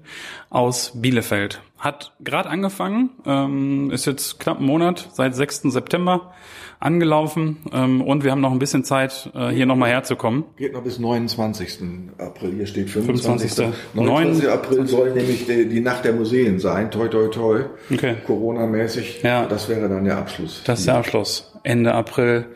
aus 0.51 0.93
Bielefeld. 0.95 1.61
Hat 1.79 2.13
gerade 2.21 2.49
angefangen, 2.49 3.11
ähm, 3.25 3.91
ist 3.93 4.05
jetzt 4.07 4.41
knapp 4.41 4.59
einen 4.59 4.67
Monat, 4.67 5.11
seit 5.13 5.35
6. 5.37 5.63
September 5.73 6.33
angelaufen 6.81 7.59
ähm, 7.73 8.03
und 8.03 8.25
wir 8.25 8.31
haben 8.31 8.41
noch 8.41 8.53
ein 8.53 8.59
bisschen 8.59 8.85
Zeit, 8.85 9.31
äh, 9.35 9.49
hier 9.49 9.67
nochmal 9.67 9.91
herzukommen. 9.91 10.45
Geht 10.57 10.73
noch 10.73 10.83
bis 10.83 10.99
29. 10.99 11.79
April. 12.19 12.55
Hier 12.55 12.67
steht 12.67 12.91
25. 12.91 13.51
25. 13.53 13.95
29. 13.95 14.49
April 14.49 14.87
soll 14.87 15.13
nämlich 15.13 15.47
die, 15.47 15.69
die 15.69 15.81
Nacht 15.81 16.05
der 16.05 16.15
Museen 16.15 16.59
sein. 16.59 16.91
Toi, 16.91 17.09
toi, 17.09 17.29
toi. 17.29 17.65
Okay. 17.93 18.17
Corona-mäßig. 18.27 19.23
Ja. 19.23 19.47
Das 19.47 19.69
wäre 19.69 19.89
dann 19.89 20.05
der 20.05 20.19
Abschluss. 20.19 20.63
Das 20.65 20.81
ist 20.81 20.87
der 20.89 20.97
Abschluss. 20.97 21.53
Ende 21.63 21.95
April 21.95 22.47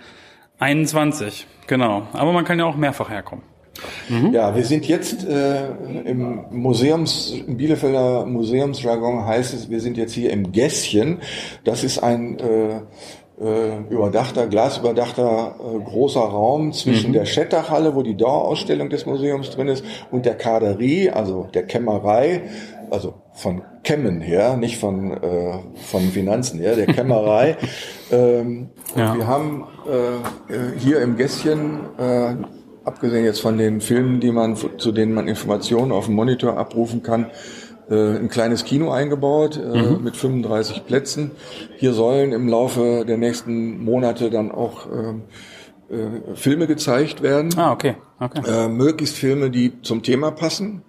21. 0.59 1.47
Genau. 1.67 2.09
Aber 2.13 2.33
man 2.33 2.45
kann 2.45 2.59
ja 2.59 2.65
auch 2.65 2.77
mehrfach 2.77 3.11
herkommen. 3.11 3.45
Ja, 4.33 4.55
wir 4.55 4.65
sind 4.65 4.87
jetzt 4.87 5.27
äh, 5.27 5.69
im 6.05 6.41
Museums, 6.51 7.35
im 7.47 7.57
Bielefelder 7.57 8.27
Museumsjargon 8.27 9.25
heißt 9.25 9.55
es, 9.55 9.71
wir 9.71 9.81
sind 9.81 9.97
jetzt 9.97 10.13
hier 10.13 10.31
im 10.31 10.53
Gässchen. 10.53 11.21
Das 11.65 11.83
ist 11.83 11.99
ein 12.03 12.39
äh, 12.39 12.81
äh, 13.43 13.79
überdachter, 13.91 14.47
glasüberdachter 14.47 15.57
äh, 15.59 15.79
großer 15.85 16.21
Raum 16.21 16.73
zwischen 16.73 17.13
der 17.13 17.25
Schettachhalle, 17.25 17.95
wo 17.95 18.03
die 18.03 18.17
Dauerausstellung 18.17 18.91
des 18.91 19.07
Museums 19.07 19.51
drin 19.51 19.69
ist, 19.69 19.85
und 20.11 20.27
der 20.27 20.35
Kaderie, 20.35 21.11
also 21.11 21.49
der 21.55 21.65
Kämmerei, 21.65 22.43
also 22.91 23.15
von 23.33 23.63
Kämmen 23.83 24.21
her, 24.21 24.57
nicht 24.59 24.79
von, 24.79 25.13
äh, 25.13 25.55
von 25.91 26.03
Finanzen 26.03 26.61
her, 26.61 26.77
der 26.77 26.87
Kämmerei. 26.87 27.57
ähm, 28.13 28.69
Ja. 28.95 29.13
und 29.13 29.19
wir 29.19 29.27
haben 29.27 29.65
äh, 29.89 30.55
äh, 30.55 30.79
hier 30.79 31.01
im 31.01 31.17
Gässchen 31.17 31.81
äh, 31.99 32.35
abgesehen 32.85 33.25
jetzt 33.25 33.41
von 33.41 33.59
den 33.59 33.81
Filmen, 33.81 34.21
die 34.21 34.33
man, 34.33 34.57
zu 34.57 34.93
denen 34.93 35.15
man 35.15 35.29
Informationen 35.29 35.93
auf 35.93 36.07
dem 36.07 36.15
Monitor 36.15 36.57
abrufen 36.57 37.03
kann, 37.03 37.31
äh, 37.91 38.17
ein 38.17 38.29
kleines 38.29 38.65
Kino 38.65 38.91
eingebaut 38.91 39.57
äh, 39.59 39.97
mit 39.99 40.17
35 40.17 40.87
Plätzen. 40.87 41.33
Hier 41.77 41.93
sollen 41.93 42.33
im 42.33 42.49
Laufe 42.49 43.05
der 43.07 43.19
nächsten 43.19 43.85
Monate 43.85 44.31
dann 44.31 44.51
auch 44.51 44.87
ähm, 44.87 45.23
äh, 45.91 46.35
Filme 46.35 46.67
gezeigt 46.67 47.23
werden. 47.23 47.51
Ah, 47.57 47.73
okay. 47.73 47.97
okay. 48.19 48.43
Äh, 48.47 48.69
möglichst 48.69 49.17
Filme, 49.17 49.51
die 49.51 49.83
zum 49.83 50.03
Thema 50.03 50.31
passen. 50.31 50.83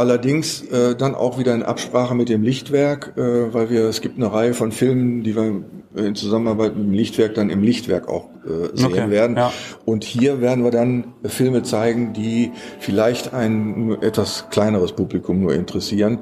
Allerdings 0.00 0.62
äh, 0.62 0.96
dann 0.96 1.14
auch 1.14 1.38
wieder 1.38 1.54
in 1.54 1.62
Absprache 1.62 2.14
mit 2.14 2.30
dem 2.30 2.42
Lichtwerk, 2.42 3.12
äh, 3.18 3.52
weil 3.52 3.68
wir 3.68 3.84
es 3.84 4.00
gibt 4.00 4.16
eine 4.16 4.32
Reihe 4.32 4.54
von 4.54 4.72
Filmen, 4.72 5.22
die 5.22 5.36
wir 5.36 5.62
in 5.94 6.14
Zusammenarbeit 6.14 6.74
mit 6.74 6.86
dem 6.86 6.94
Lichtwerk 6.94 7.34
dann 7.34 7.50
im 7.50 7.62
Lichtwerk 7.62 8.08
auch 8.08 8.30
äh, 8.46 8.74
sehen 8.74 8.94
Okay, 8.94 9.10
werden. 9.10 9.36
ja. 9.36 9.52
Und 9.84 10.04
hier 10.04 10.40
werden 10.40 10.64
wir 10.64 10.70
dann 10.70 11.12
Filme 11.24 11.64
zeigen, 11.64 12.14
die 12.14 12.52
vielleicht 12.78 13.34
ein 13.34 13.98
etwas 14.00 14.46
kleineres 14.48 14.92
Publikum 14.92 15.42
nur 15.42 15.52
interessieren, 15.52 16.20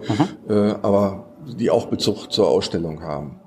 äh, 0.48 0.54
aber 0.82 1.26
die 1.46 1.70
auch 1.70 1.86
Bezug 1.86 2.32
zur 2.32 2.48
Ausstellung 2.48 3.04
haben. 3.04 3.38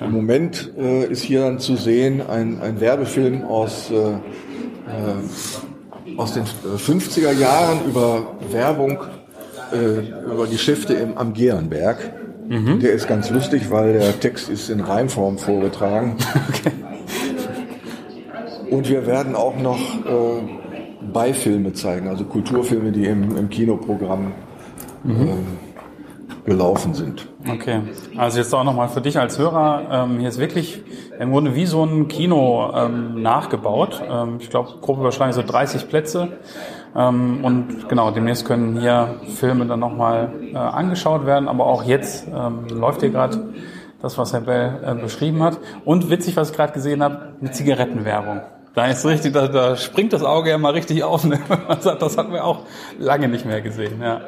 Im. 0.00 0.10
Moment 0.10 0.72
äh, 0.78 1.04
ist 1.04 1.22
hier 1.22 1.42
dann 1.42 1.58
zu 1.58 1.76
sehen 1.76 2.22
ein, 2.26 2.62
ein 2.62 2.80
Werbefilm 2.80 3.44
aus, 3.44 3.90
äh, 3.90 3.94
äh, 3.94 4.16
aus 6.16 6.32
den 6.32 6.44
äh, 6.44 6.78
50er 6.78 7.32
Jahren 7.32 7.84
über 7.86 8.38
Werbung, 8.50 9.00
äh, 9.72 10.32
über 10.32 10.46
Geschäfte 10.46 10.94
im, 10.94 11.16
am 11.18 11.32
Gehrenberg. 11.32 11.98
Der 12.48 12.92
ist 12.92 13.08
ganz 13.08 13.28
lustig, 13.30 13.72
weil 13.72 13.94
der 13.94 14.20
Text 14.20 14.48
ist 14.48 14.70
in 14.70 14.80
Reimform 14.80 15.36
vorgetragen. 15.36 16.16
Und 18.70 18.88
wir 18.88 19.06
werden 19.06 19.34
auch 19.34 19.58
noch 19.58 19.78
äh, 19.78 20.42
Beifilme 21.12 21.72
zeigen, 21.72 22.08
also 22.08 22.24
Kulturfilme, 22.24 22.92
die 22.92 23.06
im, 23.06 23.36
im 23.36 23.48
Kinoprogramm 23.48 24.32
ähm, 25.04 25.46
gelaufen 26.44 26.94
sind. 26.94 27.26
Okay, 27.48 27.80
also 28.16 28.38
jetzt 28.38 28.54
auch 28.54 28.64
nochmal 28.64 28.88
für 28.88 29.00
dich 29.00 29.18
als 29.18 29.38
Hörer, 29.38 29.88
ähm, 29.90 30.18
hier 30.20 30.28
ist 30.28 30.38
wirklich 30.38 30.82
im 31.18 31.30
Grunde 31.30 31.54
wie 31.54 31.66
so 31.66 31.84
ein 31.84 32.08
Kino 32.08 32.72
ähm, 32.74 33.22
nachgebaut. 33.22 34.02
Ähm, 34.08 34.38
ich 34.40 34.50
glaube, 34.50 34.70
grob 34.80 34.98
überschlagen 34.98 35.32
so 35.32 35.42
30 35.42 35.88
Plätze. 35.88 36.28
Ähm, 36.96 37.44
und 37.44 37.88
genau, 37.88 38.10
demnächst 38.10 38.46
können 38.46 38.80
hier 38.80 39.16
Filme 39.34 39.66
dann 39.66 39.80
nochmal 39.80 40.32
äh, 40.52 40.56
angeschaut 40.56 41.26
werden, 41.26 41.48
aber 41.48 41.66
auch 41.66 41.84
jetzt 41.84 42.26
ähm, 42.28 42.66
läuft 42.70 43.00
hier 43.00 43.10
gerade 43.10 43.52
das, 44.00 44.16
was 44.18 44.32
Herr 44.32 44.40
Bell 44.40 44.80
äh, 44.84 44.94
beschrieben 44.94 45.42
hat. 45.42 45.58
Und 45.84 46.10
witzig, 46.10 46.36
was 46.36 46.50
ich 46.50 46.56
gerade 46.56 46.72
gesehen 46.72 47.02
habe, 47.02 47.34
eine 47.40 47.50
Zigarettenwerbung. 47.50 48.40
Da 48.74 48.86
ist 48.86 49.06
richtig, 49.06 49.32
da, 49.32 49.48
da 49.48 49.74
springt 49.76 50.12
das 50.12 50.22
Auge 50.22 50.50
ja 50.50 50.58
mal 50.58 50.72
richtig 50.72 51.02
auf. 51.02 51.24
Ne? 51.24 51.38
Das 51.98 52.18
hatten 52.18 52.32
wir 52.32 52.44
auch 52.44 52.60
lange 52.98 53.26
nicht 53.26 53.46
mehr 53.46 53.62
gesehen. 53.62 54.02
Ja, 54.02 54.20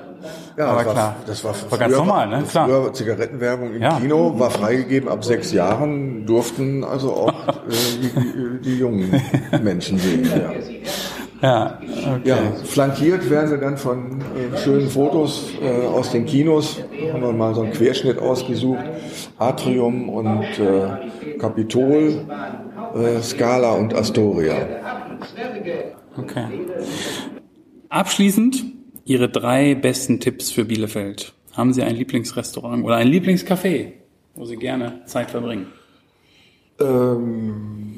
aber 0.56 0.78
das 0.78 0.86
war, 0.86 0.92
klar. 0.94 1.16
Das 1.26 1.44
war, 1.44 1.54
War 1.70 1.78
ganz 1.78 1.96
normal, 1.96 2.28
ne? 2.28 2.42
Klar. 2.50 2.66
Früher 2.66 2.92
Zigarettenwerbung 2.92 3.74
im 3.74 3.82
Ja. 3.82 4.00
Kino 4.00 4.38
war 4.38 4.50
freigegeben. 4.50 5.08
Ab 5.10 5.22
sechs 5.22 5.52
Jahren 5.52 6.24
durften 6.24 6.82
also 6.82 7.12
auch 7.12 7.28
äh, 7.48 7.52
die, 8.02 8.60
die 8.62 8.78
jungen 8.78 9.22
Menschen 9.62 9.98
sehen. 9.98 10.24
Ja. 10.24 10.50
Ja, 11.40 11.78
okay. 11.80 12.20
Ja, 12.24 12.36
flankiert 12.64 13.30
werden 13.30 13.48
sie 13.48 13.58
dann 13.58 13.76
von 13.76 14.20
äh, 14.20 14.58
schönen 14.58 14.88
Fotos 14.88 15.52
äh, 15.62 15.86
aus 15.86 16.10
den 16.10 16.26
Kinos. 16.26 16.82
haben 17.12 17.22
wir 17.22 17.32
mal 17.32 17.54
so 17.54 17.62
einen 17.62 17.72
Querschnitt 17.72 18.18
ausgesucht. 18.18 18.84
Atrium 19.38 20.08
und 20.08 20.42
äh, 20.58 21.38
Kapitol, 21.38 22.26
äh, 22.94 23.20
Scala 23.20 23.74
und 23.74 23.94
Astoria. 23.94 24.56
Okay. 26.16 26.46
Abschließend 27.88 28.64
Ihre 29.04 29.28
drei 29.28 29.74
besten 29.74 30.20
Tipps 30.20 30.50
für 30.50 30.64
Bielefeld. 30.64 31.32
Haben 31.52 31.72
Sie 31.72 31.82
ein 31.82 31.96
Lieblingsrestaurant 31.96 32.84
oder 32.84 32.96
ein 32.96 33.08
Lieblingscafé, 33.08 33.92
wo 34.34 34.44
Sie 34.44 34.56
gerne 34.56 35.02
Zeit 35.06 35.30
verbringen? 35.30 35.68
Ähm, 36.80 37.97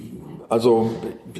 also 0.50 0.90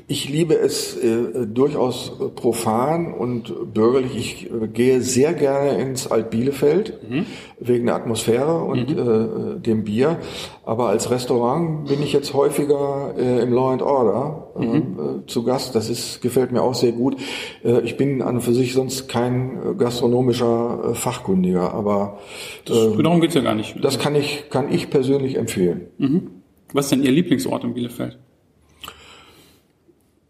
ich 0.06 0.28
liebe 0.28 0.54
es 0.54 0.96
äh, 0.96 1.44
durchaus 1.44 2.12
profan 2.36 3.12
und 3.12 3.74
bürgerlich. 3.74 4.16
Ich 4.16 4.50
äh, 4.50 4.68
gehe 4.68 5.00
sehr 5.00 5.34
gerne 5.34 5.82
ins 5.82 6.06
Alt-Bielefeld 6.06 7.10
mhm. 7.10 7.26
wegen 7.58 7.86
der 7.86 7.96
Atmosphäre 7.96 8.62
und 8.62 8.88
mhm. 8.88 9.56
äh, 9.56 9.60
dem 9.60 9.82
Bier. 9.82 10.18
Aber 10.64 10.90
als 10.90 11.10
Restaurant 11.10 11.88
bin 11.88 12.00
ich 12.04 12.12
jetzt 12.12 12.34
häufiger 12.34 13.12
äh, 13.18 13.42
im 13.42 13.52
Law 13.52 13.72
and 13.72 13.82
Order 13.82 14.52
äh, 14.56 14.64
mhm. 14.64 15.24
zu 15.26 15.42
Gast. 15.42 15.74
Das 15.74 15.90
ist 15.90 16.22
gefällt 16.22 16.52
mir 16.52 16.62
auch 16.62 16.74
sehr 16.74 16.92
gut. 16.92 17.16
Äh, 17.64 17.80
ich 17.80 17.96
bin 17.96 18.22
an 18.22 18.36
und 18.36 18.42
für 18.42 18.54
sich 18.54 18.74
sonst 18.74 19.08
kein 19.08 19.76
gastronomischer 19.76 20.94
Fachkundiger, 20.94 21.74
aber 21.74 22.18
das, 22.64 22.78
darum 22.96 23.20
geht's 23.20 23.34
ja 23.34 23.40
gar 23.40 23.56
nicht. 23.56 23.74
Das 23.82 23.98
kann 23.98 24.14
ich 24.14 24.50
kann 24.50 24.72
ich 24.72 24.88
persönlich 24.88 25.36
empfehlen. 25.36 25.88
Mhm. 25.98 26.30
Was 26.72 26.86
ist 26.86 26.92
denn 26.92 27.02
Ihr 27.02 27.10
Lieblingsort 27.10 27.64
in 27.64 27.74
Bielefeld? 27.74 28.16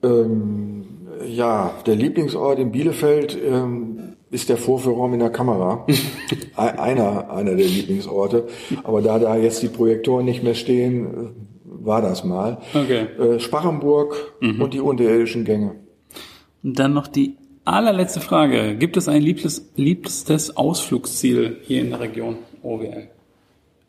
Ähm, 0.03 0.85
ja, 1.27 1.75
der 1.87 1.97
Lieblingsort 1.97 2.59
in 2.59 2.73
Bielefeld 2.73 3.39
ähm, 3.43 4.17
ist 4.31 4.49
der 4.49 4.57
Vorführraum 4.57 5.13
in 5.13 5.21
der 5.21 5.31
Kamera. 5.31 5.87
einer, 6.57 7.31
einer 7.31 7.55
der 7.57 7.67
Lieblingsorte. 7.67 8.47
Aber 8.85 9.03
da 9.03 9.19
da 9.19 9.37
jetzt 9.37 9.63
die 9.63 9.69
Projektoren 9.69 10.25
nicht 10.25 10.43
mehr 10.43 10.55
stehen, 10.55 11.07
äh, 11.07 11.09
war 11.65 12.03
das 12.03 12.25
mal. 12.25 12.59
Okay. 12.75 13.07
Äh, 13.19 13.41
Spachenburg 13.41 14.35
mhm. 14.41 14.61
und 14.61 14.75
die 14.75 14.81
unterirdischen 14.81 15.45
Gänge. 15.45 15.77
Und 16.63 16.79
dann 16.79 16.93
noch 16.93 17.07
die 17.07 17.37
allerletzte 17.65 18.21
Frage. 18.21 18.77
Gibt 18.77 18.97
es 18.97 19.09
ein 19.09 19.23
liebstes, 19.23 19.71
liebstes 19.77 20.57
Ausflugsziel 20.57 21.59
hier 21.63 21.81
in 21.81 21.91
der 21.91 22.01
Region 22.01 22.39
OWL? 22.63 23.09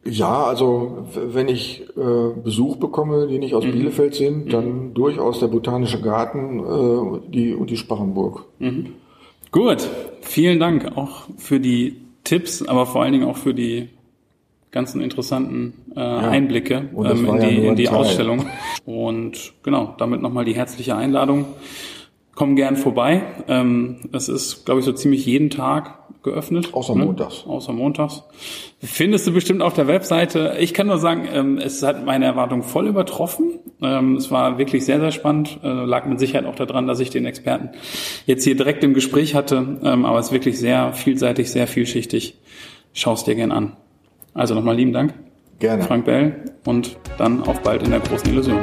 Ja, 0.03 0.45
also 0.45 1.05
wenn 1.13 1.47
ich 1.47 1.83
äh, 1.95 2.41
Besuch 2.43 2.77
bekomme, 2.77 3.27
die 3.27 3.37
nicht 3.37 3.53
aus 3.53 3.65
mhm. 3.65 3.73
Bielefeld 3.73 4.15
sind, 4.15 4.45
mhm. 4.45 4.49
dann 4.49 4.93
durchaus 4.93 5.39
der 5.39 5.47
Botanische 5.47 6.01
Garten 6.01 6.59
äh, 6.59 7.29
die, 7.29 7.53
und 7.53 7.69
die 7.69 7.77
Spachenburg. 7.77 8.45
Mhm. 8.59 8.93
Gut, 9.51 9.87
vielen 10.21 10.59
Dank 10.59 10.97
auch 10.97 11.27
für 11.37 11.59
die 11.59 11.97
Tipps, 12.23 12.63
aber 12.63 12.85
vor 12.85 13.03
allen 13.03 13.11
Dingen 13.11 13.27
auch 13.27 13.37
für 13.37 13.53
die 13.53 13.89
ganzen 14.71 15.01
interessanten 15.01 15.73
äh, 15.95 15.99
ja. 15.99 16.17
Einblicke 16.19 16.89
ähm, 16.95 17.25
in 17.25 17.39
die, 17.39 17.61
ja 17.61 17.69
in 17.69 17.75
die 17.75 17.89
Ausstellung. 17.89 18.45
Und 18.85 19.53
genau, 19.63 19.95
damit 19.97 20.21
nochmal 20.21 20.45
die 20.45 20.55
herzliche 20.55 20.95
Einladung. 20.95 21.45
Komm 22.35 22.55
gern 22.55 22.77
vorbei. 22.77 23.23
Ähm, 23.47 24.09
es 24.13 24.29
ist, 24.29 24.65
glaube 24.65 24.79
ich, 24.79 24.85
so 24.85 24.93
ziemlich 24.93 25.25
jeden 25.25 25.49
Tag 25.49 26.01
geöffnet. 26.23 26.73
Außer 26.73 26.95
ne? 26.95 27.05
montags. 27.05 27.45
Außer 27.45 27.73
montags. 27.73 28.23
Findest 28.79 29.27
du 29.27 29.33
bestimmt 29.33 29.61
auf 29.61 29.73
der 29.73 29.87
Webseite. 29.87 30.55
Ich 30.59 30.73
kann 30.73 30.87
nur 30.87 30.97
sagen, 30.97 31.27
ähm, 31.31 31.57
es 31.57 31.83
hat 31.83 32.05
meine 32.05 32.25
Erwartungen 32.25 32.63
voll 32.63 32.87
übertroffen. 32.87 33.59
Ähm, 33.81 34.15
es 34.15 34.31
war 34.31 34.57
wirklich 34.57 34.85
sehr, 34.85 34.99
sehr 34.99 35.11
spannend. 35.11 35.59
Äh, 35.63 35.67
lag 35.67 36.05
mit 36.05 36.19
Sicherheit 36.19 36.45
auch 36.45 36.55
daran, 36.55 36.87
dass 36.87 36.99
ich 36.99 37.09
den 37.09 37.25
Experten 37.25 37.69
jetzt 38.25 38.43
hier 38.43 38.55
direkt 38.55 38.83
im 38.83 38.93
Gespräch 38.93 39.35
hatte. 39.35 39.79
Ähm, 39.83 40.05
aber 40.05 40.19
es 40.19 40.27
ist 40.27 40.31
wirklich 40.31 40.59
sehr 40.59 40.93
vielseitig, 40.93 41.51
sehr 41.51 41.67
vielschichtig. 41.67 42.37
Schau 42.93 43.13
es 43.13 43.23
dir 43.23 43.35
gern 43.35 43.51
an. 43.51 43.75
Also 44.33 44.55
nochmal 44.55 44.75
lieben 44.75 44.93
Dank. 44.93 45.13
Gerne. 45.59 45.83
Frank 45.83 46.05
Bell 46.05 46.45
und 46.65 46.97
dann 47.17 47.43
auf 47.43 47.61
bald 47.61 47.83
in 47.83 47.91
der 47.91 47.99
großen 47.99 48.29
Illusion. 48.31 48.61